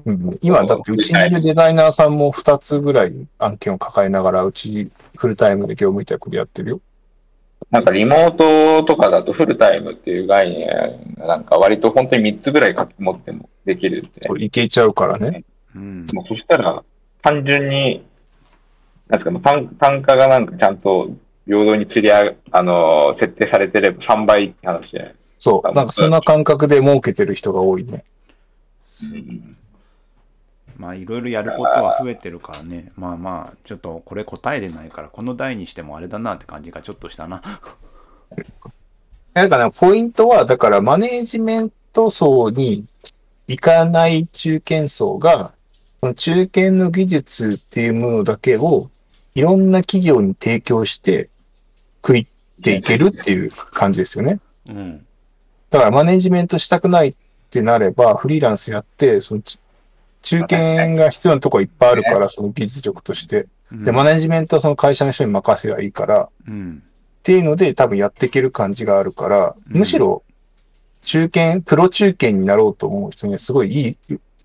[0.05, 6.81] うん、今だってうちにいるデザイナーさんも二つぐらい案件を抱えながら、うちフルタイムで業務委託でやってるよ。
[7.71, 14.21] なんかリモートとかだとフルタイムっていう概念がなんか割と本当に3つぐらい書き持ってもできるって。
[14.21, 15.43] そういけちゃうからね。
[15.75, 16.05] うん。
[16.13, 16.83] もうそしたら、
[17.23, 18.05] 単純に、
[19.09, 21.09] なんですか、単単価がなんかちゃんと
[21.45, 25.15] 平等に釣り上げ、あのー設定されてれば3倍って話で。
[25.37, 25.75] そう。
[25.75, 28.05] なんかそんな感覚で儲けてる人が多いね。
[29.11, 29.55] うん
[30.79, 32.93] まあいろいろやることは増えてるからね。
[32.95, 37.41] まあまあ、ちょっとこれ答えれないから、この題にしてもあれだなって感じがちょっとしたな。
[39.33, 42.85] だから、ポイントは、だから、マネージメント層に
[43.47, 45.51] 行かない中堅層が、
[45.99, 48.89] この中堅の技術っていうものだけを、
[49.35, 51.29] いろんな企業に提供して、
[52.05, 52.27] 食いっ
[52.61, 54.39] ていけるっていう感じですよね。
[54.67, 55.05] うん。
[55.69, 57.13] だから、マネージメントしたくないっ
[57.49, 59.59] てなれば、フリーランスやって、そのち
[60.21, 63.47] 中堅が必要なとこいっぱいあるから、その技術力として。
[63.71, 66.83] で、マネージメントはその会社の人に任せりゃいいから、うん。
[67.19, 70.23] っていうので多分やっていける感じがあるから、うんむしろ
[71.01, 73.97] 中堅、プロ中堅になろうと思う人にはすごいいい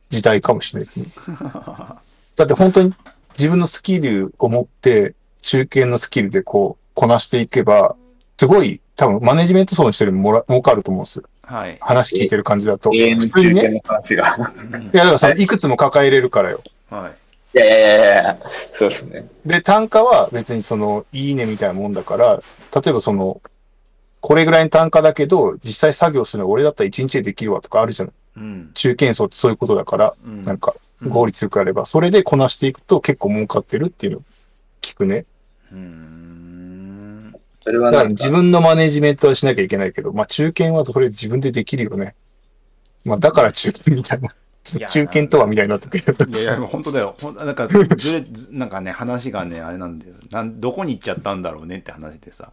[0.09, 1.07] 時代かもしれないですね。
[2.37, 2.95] だって本当に
[3.37, 7.97] 自分のスキルを持って中堅のスキルでこうこなしていけば、
[8.39, 11.25] すごい多分マネジメント層の人よりももら儲かると思うんですよ。
[11.43, 11.77] はい。
[11.81, 12.91] 話聞いてる感じだと。
[12.91, 13.55] 普通にね。
[13.55, 14.37] の中堅の話が。
[14.73, 16.63] うんいや、だからそのいくつも抱えれるからよ。
[16.91, 17.11] は
[17.55, 17.59] い。
[17.59, 18.39] いやいやいやいや、
[18.77, 19.29] そうですね。
[19.47, 22.43] で、単価は別にその、いいねみたいなもんだから、
[22.75, 23.41] 例えばその、
[24.21, 28.13] これぐらいの単価だけど、実際作業するのは俺だったら1日でできるわとかあるじゃん。
[28.37, 28.71] うん。
[28.75, 30.75] 中堅層ってそういうことだから、うんなんか、
[31.09, 34.23] 合理よくあれば、それでこなしていくと結構儲かってるっていうのを
[34.81, 35.25] 聞くね。
[35.73, 37.35] うーん。
[37.63, 42.15] それはだから自分のマネジメントはしなきゃいけないけど、まあ中堅はそれ自分でできるよね。
[43.05, 44.31] まあだから中堅みたいな。
[44.65, 46.31] 中堅とはみたいになってくる。
[46.31, 47.15] いやいや、本当だよ。
[47.21, 50.15] ほんなんか、ずれ、ずなんかね、話がね、あれなんだよ。
[50.31, 52.51] なんどこに行っちゃったんだろうねって話でさ。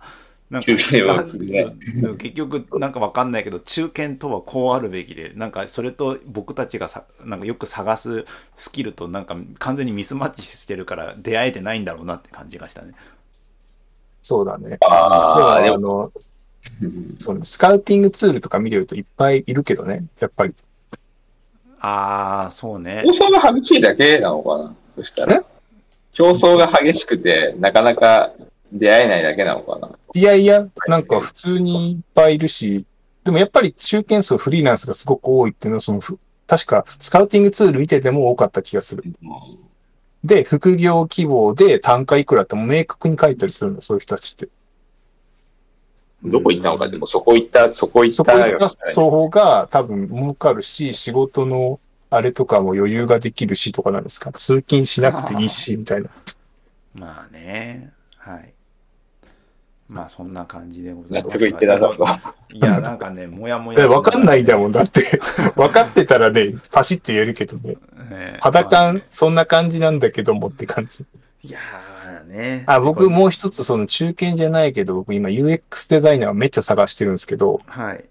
[0.51, 1.73] なんか中堅はだね
[2.19, 8.25] 結局、なんかわかんないけど、中堅とはこうあるべきで、なんかそれと僕たちがさ、なんかよく探す
[8.57, 12.93] スキルとなんか完全にミスマッチしてるから出会えてないんだろうなって感じがしたね。
[14.21, 14.71] そうだね。
[14.71, 16.11] でああ、でも、あも、の、
[17.17, 20.01] そうね、スカウティングツールとか見てるといっぱいいるけどね。
[20.19, 20.53] やっぱり。
[21.79, 23.27] ああ、そうね競。
[23.27, 25.39] 争が激しいだけなのかなそしたらえ？
[26.13, 28.33] 競争が激しくて、なかなか
[28.71, 32.85] 出会えないだけなのかないやいや、なんか普通にいっぱいいるし、
[33.23, 39.03] でもやっぱり中堅層フリーランスがすごく多いっていうのは、そのふ、確かスカウティングツール見てても多かった気がする。
[40.23, 44.49] で、副業希望で単価いくらっても明確に書いたりするんだ、そういう人たちって。
[46.23, 54.31] どこ行ったのか、でもそこ行った、そこ行ったよそこ行った層が多分儲かるし、仕事のあれとかも余裕ができるしとかなんですか。
[54.33, 56.09] 通勤しなくていいし、みたいな。
[56.93, 57.91] まあね。
[58.17, 58.53] はい。
[59.91, 61.25] まあそんな感じでございます。
[61.27, 62.57] 納得いってなさそう。
[62.57, 63.79] いや、なんかね、もやもや。
[63.79, 65.01] でわかんないんだもん、だって。
[65.55, 67.75] 分かってたらね、パシッと言えるけどね。
[68.09, 68.37] ね。
[68.41, 71.05] 肌まあ感、そんな感じなんだけどもって感じ。
[71.43, 72.63] いやーね。
[72.67, 78.05] あ、僕もう一つその中堅じゃないけど、僕今 UX デザイナーをめっちゃ探してるんですけど、はい。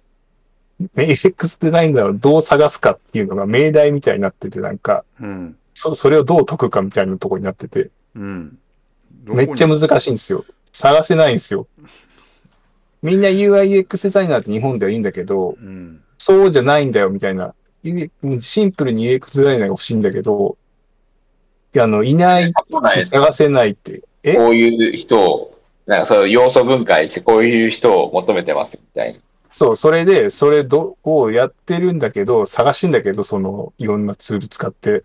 [0.97, 5.57] UX デザイナーをどう探すかっていうのが命題みたいになってて、なんか、うん。
[5.75, 8.59] そ、それをどう解くかみたいなところになってて、うん。
[9.25, 10.45] めっちゃむ難しいんですよ。
[10.73, 11.67] 探せないんですよ。
[13.03, 16.03] みんな UIUX デザイナーって日本ではいいんだけど、うん。
[16.19, 17.55] そうじゃないんだよみたいな。
[17.83, 20.59] シンプルに UX デザイナーが欲しいんだけど、
[21.75, 22.53] いやあの、いない
[22.85, 24.03] し探せないって。
[24.23, 24.35] え？
[24.35, 29.21] こういう人を、なんかそういう要素分解して、こういう人を求めてますみたいな。
[29.51, 35.05] そう、それで、それどをやってるんだけど、探しんだけど、その、いろんなツール使って、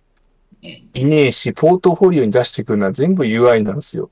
[0.93, 4.09] いねえし、ポートフォリオに出してくるのは全部 UI なんですよ。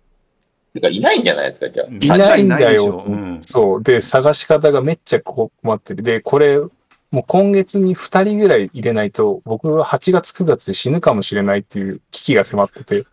[0.74, 1.88] てか、いないんじゃないですか、じゃあ。
[1.88, 3.40] いないんだようん。
[3.42, 3.84] そう。
[3.84, 6.04] で、探し方がめっちゃ困ってる。
[6.04, 13.06] で、これ、もう今月に2人ぐらい入れないと、僕は8月9月で死ぬかもしれないっていう危機が迫ってて、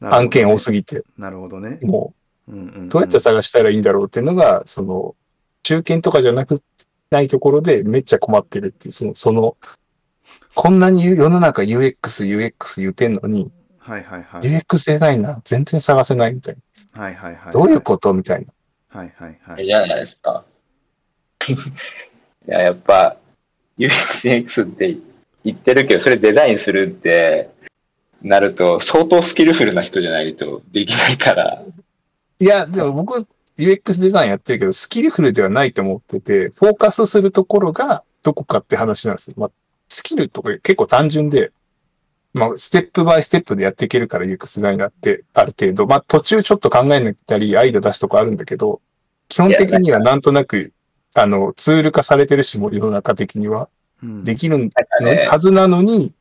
[0.00, 1.78] 案件多すぎて、なるほどね。
[1.82, 2.12] も
[2.48, 5.14] うんうんうんう、どうやって探したらいいんだろうっていうのが、その、
[5.62, 6.62] 中堅とかじゃなく、
[7.10, 9.56] ないところでめっちゃ困ってるっていう、その、その、
[10.54, 11.94] こんなに世の中 UX、
[12.26, 13.50] UX 言ってんのに、
[13.88, 14.42] はいはいはい。
[14.42, 16.56] UX デザイナー全然探せないみたい
[16.92, 17.46] はいはいはい。
[17.46, 17.52] な。
[17.52, 18.52] どういうことみたいな。
[18.90, 19.64] はいはいはい。
[19.64, 20.44] じゃないですか。
[21.48, 21.54] い
[22.46, 23.16] や、やっぱ、
[23.78, 24.98] UXX って
[25.42, 27.48] 言ってるけど、それデザインするって
[28.22, 31.62] なると、相当スキルフルな人じゃないとできないから。
[32.40, 33.26] いや、でも僕、
[33.58, 39.34] UX デザインやってるけど、スキルフルではないと思ってて、フォーカスするところがどこかって話なんですよ。
[39.38, 39.50] まあ、
[39.88, 41.52] スキルとか結構単純で、
[42.38, 45.86] まあ、ステップバイステップでやっていけるから UX デザイナーってある程度。
[45.86, 48.80] まあ、途中ちょっと考えなきたり、アイデア出すとこあるんだけど、
[49.28, 50.72] 基本的にはなんとなく、
[51.14, 53.68] あの、ツール化されてるし、もう世の中的には。
[54.02, 54.70] うんできる
[55.28, 56.12] はずなのに、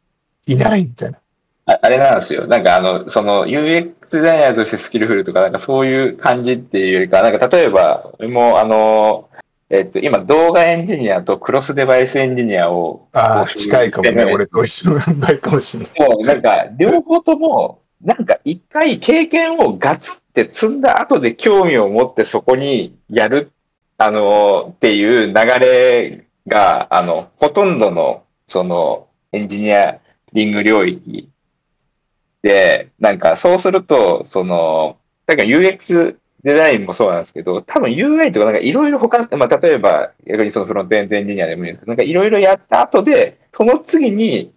[0.47, 1.19] いないみたいな。
[1.67, 2.47] ああれなんですよ。
[2.47, 9.29] なんかあの、その UX デザイナーとしてスキルフルとか、なんかそういう感じっていうよりか、なんか例えば、俺もあの、
[9.69, 13.09] えっと、今、動画エンジニアとクロスデバイスエンジニアを。
[13.13, 14.23] ああ、近いかもね。
[14.23, 15.93] 俺俺と一緒の問題かもしれない。
[15.97, 23.51] そう、なんか、両方とも、なんか一回経験をガツって積んだ後で興味を持ってそこにやる、
[23.97, 29.99] あの、っていう流れが、あの、ほとんどの、その、エンジニア
[30.31, 31.29] リング領域
[32.41, 44.53] で、なんかそうすると、その、なんか UX デザインもそうなんですけど、多分 UI とかなんかいろいろ他、まあ例えば逆にそのフロントエンドエンジニアでもいいんですけど、なんかいろいろやった後で、その次に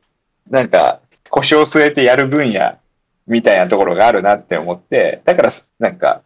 [0.48, 1.00] なんか
[1.30, 2.78] 腰を据えてやる分野
[3.26, 6.22] みたいなところがあるなって思って、だからなんか、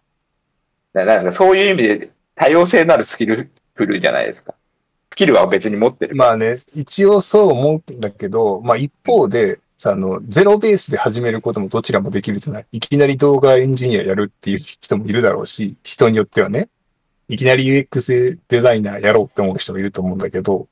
[0.92, 4.54] ななんかそういう意味で多様性のあるスキルフルじゃないですか。
[5.10, 6.16] スキルは別に持ってる。
[6.16, 12.66] まあね、一応そう思うんだけど、まあ一方で、さあの、ゼロベースで始めることもどちらもできるじゃない。
[12.72, 16.68] いきなり動画エンジニアやるっていう人もいるだろうし、人によってはね、
[17.28, 20.68] いきなり UX デザイナーやろうって思う人もいると思うんだけど、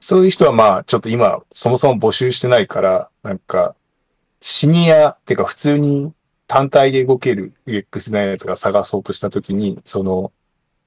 [0.00, 3.74] そういう人はまあ、ちょっと今、そもそも募集してないから、なんか、
[4.40, 6.12] シニアってか普通に
[6.46, 10.32] 単体で動ける UX デザイナーとか探そうとしたときに、その、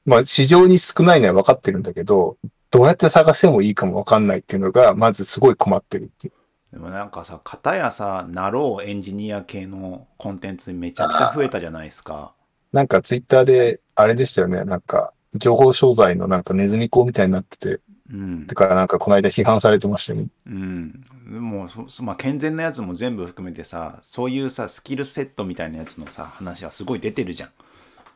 [0.05, 2.37] まあ市場に少ないのは分かってるんだけど、
[2.69, 6.33] どうやって探せもいいかも分かんないっていうのが、まずすごい困ってるっていう。
[6.71, 12.33] でもなんかさ、片やさ、なろうエンジニア系のコンテンツめちゃくちゃ増えたじゃないですか。
[12.73, 18.55] なんかツイッターで、あれでしたよね、なんか、情報商材のなんかネズミ講みたいになってて、うんて。
[18.55, 20.27] からなんかこの間批判されてましたよね。
[20.45, 20.91] うん。
[21.29, 27.49] でもそそまあ、健全なやつも全部含めてさ、そういうさ、スキルセットみたいなやつのさ、話はすごい出てるじゃん。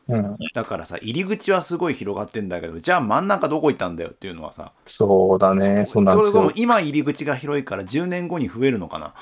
[0.08, 0.36] うん。
[0.54, 6.52] だからさ、入り口はすごい広がってんだけど、じゃあ真ん中どこ行ったんだよっていうのはさ、そうだね、そうなんですよそれとも。
[6.56, 9.14] 今入り口が広いから10年後に増えるのかな？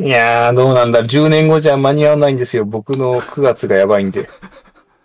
[0.00, 1.02] いやー、どうなんだ。
[1.02, 2.64] 10年後じゃ間に合わないんですよ。
[2.64, 4.28] 僕の9月がやばいんで。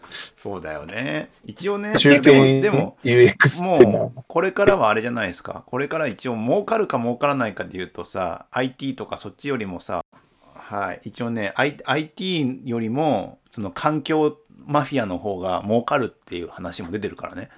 [0.10, 1.30] そうだよね。
[1.46, 2.32] 一応ね、中堅
[2.62, 5.64] でも、UX ってもう、これからはあれじゃないですか。
[5.66, 10.04] これから一応、儲かるか儲からないかで言うとさ、IT とかそっちよりもさ、
[10.54, 17.50] はい、一応ね、I- IT よりも、その環境マフィアの方が儲かるっていう話も出てるからね。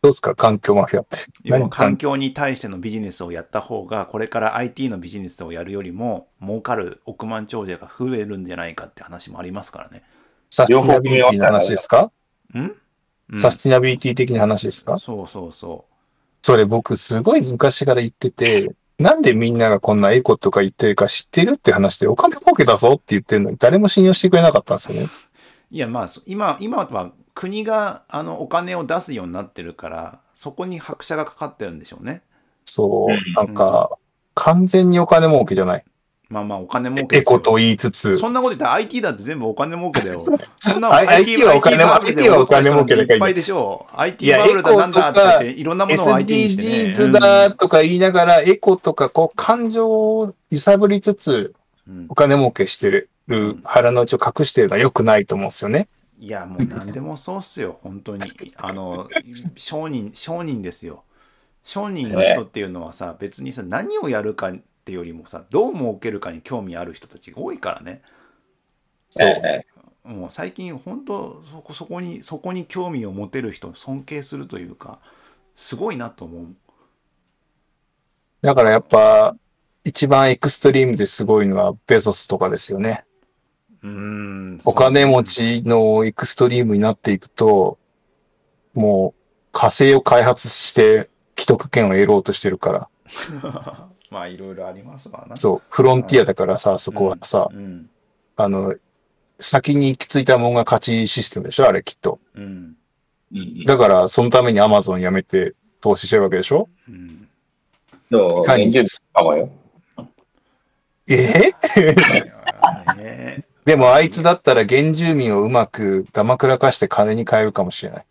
[0.00, 0.36] どうですか？
[0.36, 1.18] 環境マフィアって。
[1.42, 1.70] 要は何？
[1.70, 10.04] 環境に対してのビジネスをやった方が、これから IT のビジネスをやるよりも、儲かる億万長者が増えるんじゃないかって話もありますからね。
[10.50, 12.12] サスティナビリティの話ですか、
[12.56, 12.76] ん、
[13.30, 13.38] うん。
[13.38, 15.00] サスティナビリティ的な話ですか？
[15.00, 15.86] そうそうそ
[16.42, 25.04] それ僕すごい昔から言ってて、なんでみんながこんなエコとか言ってるか知ってるって話でお金儲けだぞって言ってるのに誰も信用してくれなかったんですよね。
[25.04, 25.08] う。
[25.70, 32.22] いや、まあ、そ今、今は国があのお金を出すようになってるから、そこに拍車がかかってるんでしょうね。
[32.64, 33.90] そううん、なんか、
[34.34, 35.84] 完全にお金儲けじゃない。
[36.30, 40.20] まあまあ、お金儲けエコと言いつつ、そんなこと言ったら IT だって全部お金儲けだよ。
[40.60, 43.94] そんな IT はお金も IT はお金儲けだからいいいっぱいでしょう。
[43.96, 46.90] IT いやバブルだなんだって言って、いろんなものを IT にして、ね。
[46.90, 51.54] SDGs だとか言いながら、エコとかこう感情を揺さぶりつつ、
[51.88, 53.08] うんお金儲けしてる
[53.64, 55.88] 腹の内を隠してるのは良くないと思うんですよね。
[56.20, 58.24] いや、もう何でもそうっすよ、本当に。
[58.58, 59.08] あの、
[59.56, 61.04] 商人、商人ですよ。
[61.64, 64.52] 商人の人っていうのはさ、別にさ、何をやるか
[64.88, 68.00] ってよりもさ、どう儲けるかに興味ある人たちが多いからね。
[69.10, 69.28] そう。
[69.28, 69.66] え
[70.02, 75.00] もう最近、本当そこ、そこに、そこに興味を持てる人を尊敬するというか、
[75.54, 76.46] すごいなと思う。
[78.40, 79.36] だからやっぱ、
[79.84, 83.04] 一番エクストリームですごいのはベゾスとかですよね。
[83.82, 84.60] うーん。
[84.64, 87.78] お金持ちのエクストリームになっていくと、
[88.72, 89.20] もう
[89.52, 93.88] 火星を開発して既得権を得ろうとしてるから。
[94.10, 95.36] まあ、いろいろありますわな。
[95.36, 97.90] そう、フロンティアだからさ、そこはさ、うん。
[98.36, 98.74] あの、
[99.38, 102.18] 先に行き着いたもんが勝ちシステムでしょあれきっと。
[102.34, 102.76] うん。
[103.32, 106.68] うんだから、そのためにアマゾン辞めて投資してるわけでしょ？
[106.88, 107.28] うん。
[108.10, 109.50] そう、いかに現実かもよ。
[111.08, 111.52] え？
[111.52, 118.06] ーねでもあいつだったら原住民をうまくだまくらかして金に変えるかもしれない。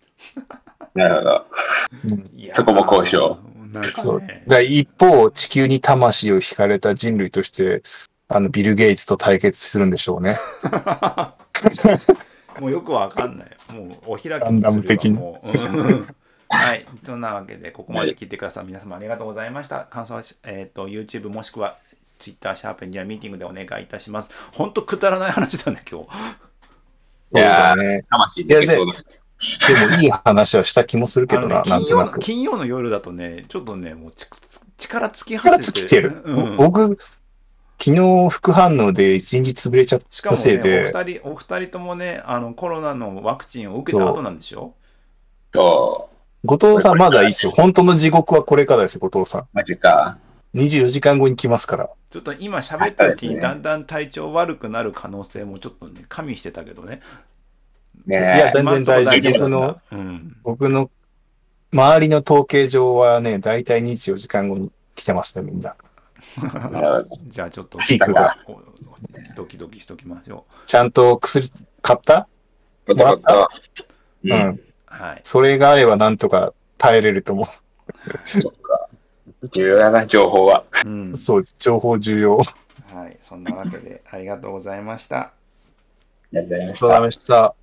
[0.94, 1.46] なるほど。
[2.06, 2.24] うん
[2.56, 3.40] そこも交渉。
[3.74, 4.22] なんかそう。
[4.22, 7.82] ね一方、地球に魂を引かれた人類として、
[8.28, 10.38] あの、ビル・ゲイツと対決するんでしょうね。
[12.60, 13.58] もうよくわかんない。
[13.72, 16.08] もうお開きランダム的ににするわもううん
[16.50, 16.86] はい。
[17.06, 19.86] そんなわけで、ここまで聞いてくださった皆様ありがとうございました。
[19.86, 21.78] 感想は、えっ、と、YouTube もしくは
[22.20, 24.32] Twitter、シャープエンジニアミーティングでお願いいたします。
[24.54, 26.08] ほんとくだらない話だね、今日。
[27.34, 28.02] そうだね。
[28.10, 29.27] 魂抜けそうだ。
[29.68, 32.20] でもいい話はした気もするけどな、ねなんとなく。
[32.20, 34.28] 金曜の夜だとね、ちょっとね、もうち
[34.78, 36.22] 力尽き力果てて尽きてる。
[36.24, 36.98] うん僕、
[37.80, 44.74] 昨日副反応で一日潰れちゃったしかもね、せいで、お二人、お二人ともね、あの、コロナのワクチンを受けた後なんでしょ？
[45.54, 46.10] そ
[46.44, 47.52] 後藤さんまだいいっすよ。
[47.52, 49.42] 本当の地獄はこれからですよ、後藤さん。
[49.42, 50.18] う、マジか。
[50.56, 51.90] 24時間後に来ますから。
[52.10, 57.02] ちょっと今喋った時にだんだん体調悪くなる可能性もちょっとね、加味してたけどね。
[58.08, 59.32] ねいや、全然大丈夫。
[59.40, 60.38] 僕の、うん。
[60.44, 60.90] 僕の
[61.74, 65.76] 周りの統計上はね、だいたい24時間後に来てますね、みんな。
[67.26, 68.62] じゃあちょっと、ピークがお
[69.36, 71.50] ドキドキしときましょちゃんと薬
[71.82, 72.28] 買った？
[72.88, 73.50] ことこと
[74.24, 74.60] ううん。
[74.86, 75.20] はい。
[75.24, 77.44] それがあればなんとか耐えれると思
[79.52, 80.64] 重要だな、情報は。
[80.86, 81.18] うんう。。
[81.18, 82.38] そう、情報重要。
[82.38, 82.44] は
[83.08, 83.18] い。
[83.22, 85.18] そんなわけで、ありがとうございました。
[85.20, 85.32] あ
[86.34, 86.50] りがとう
[86.82, 87.12] ございま。
[87.12, 87.54] した。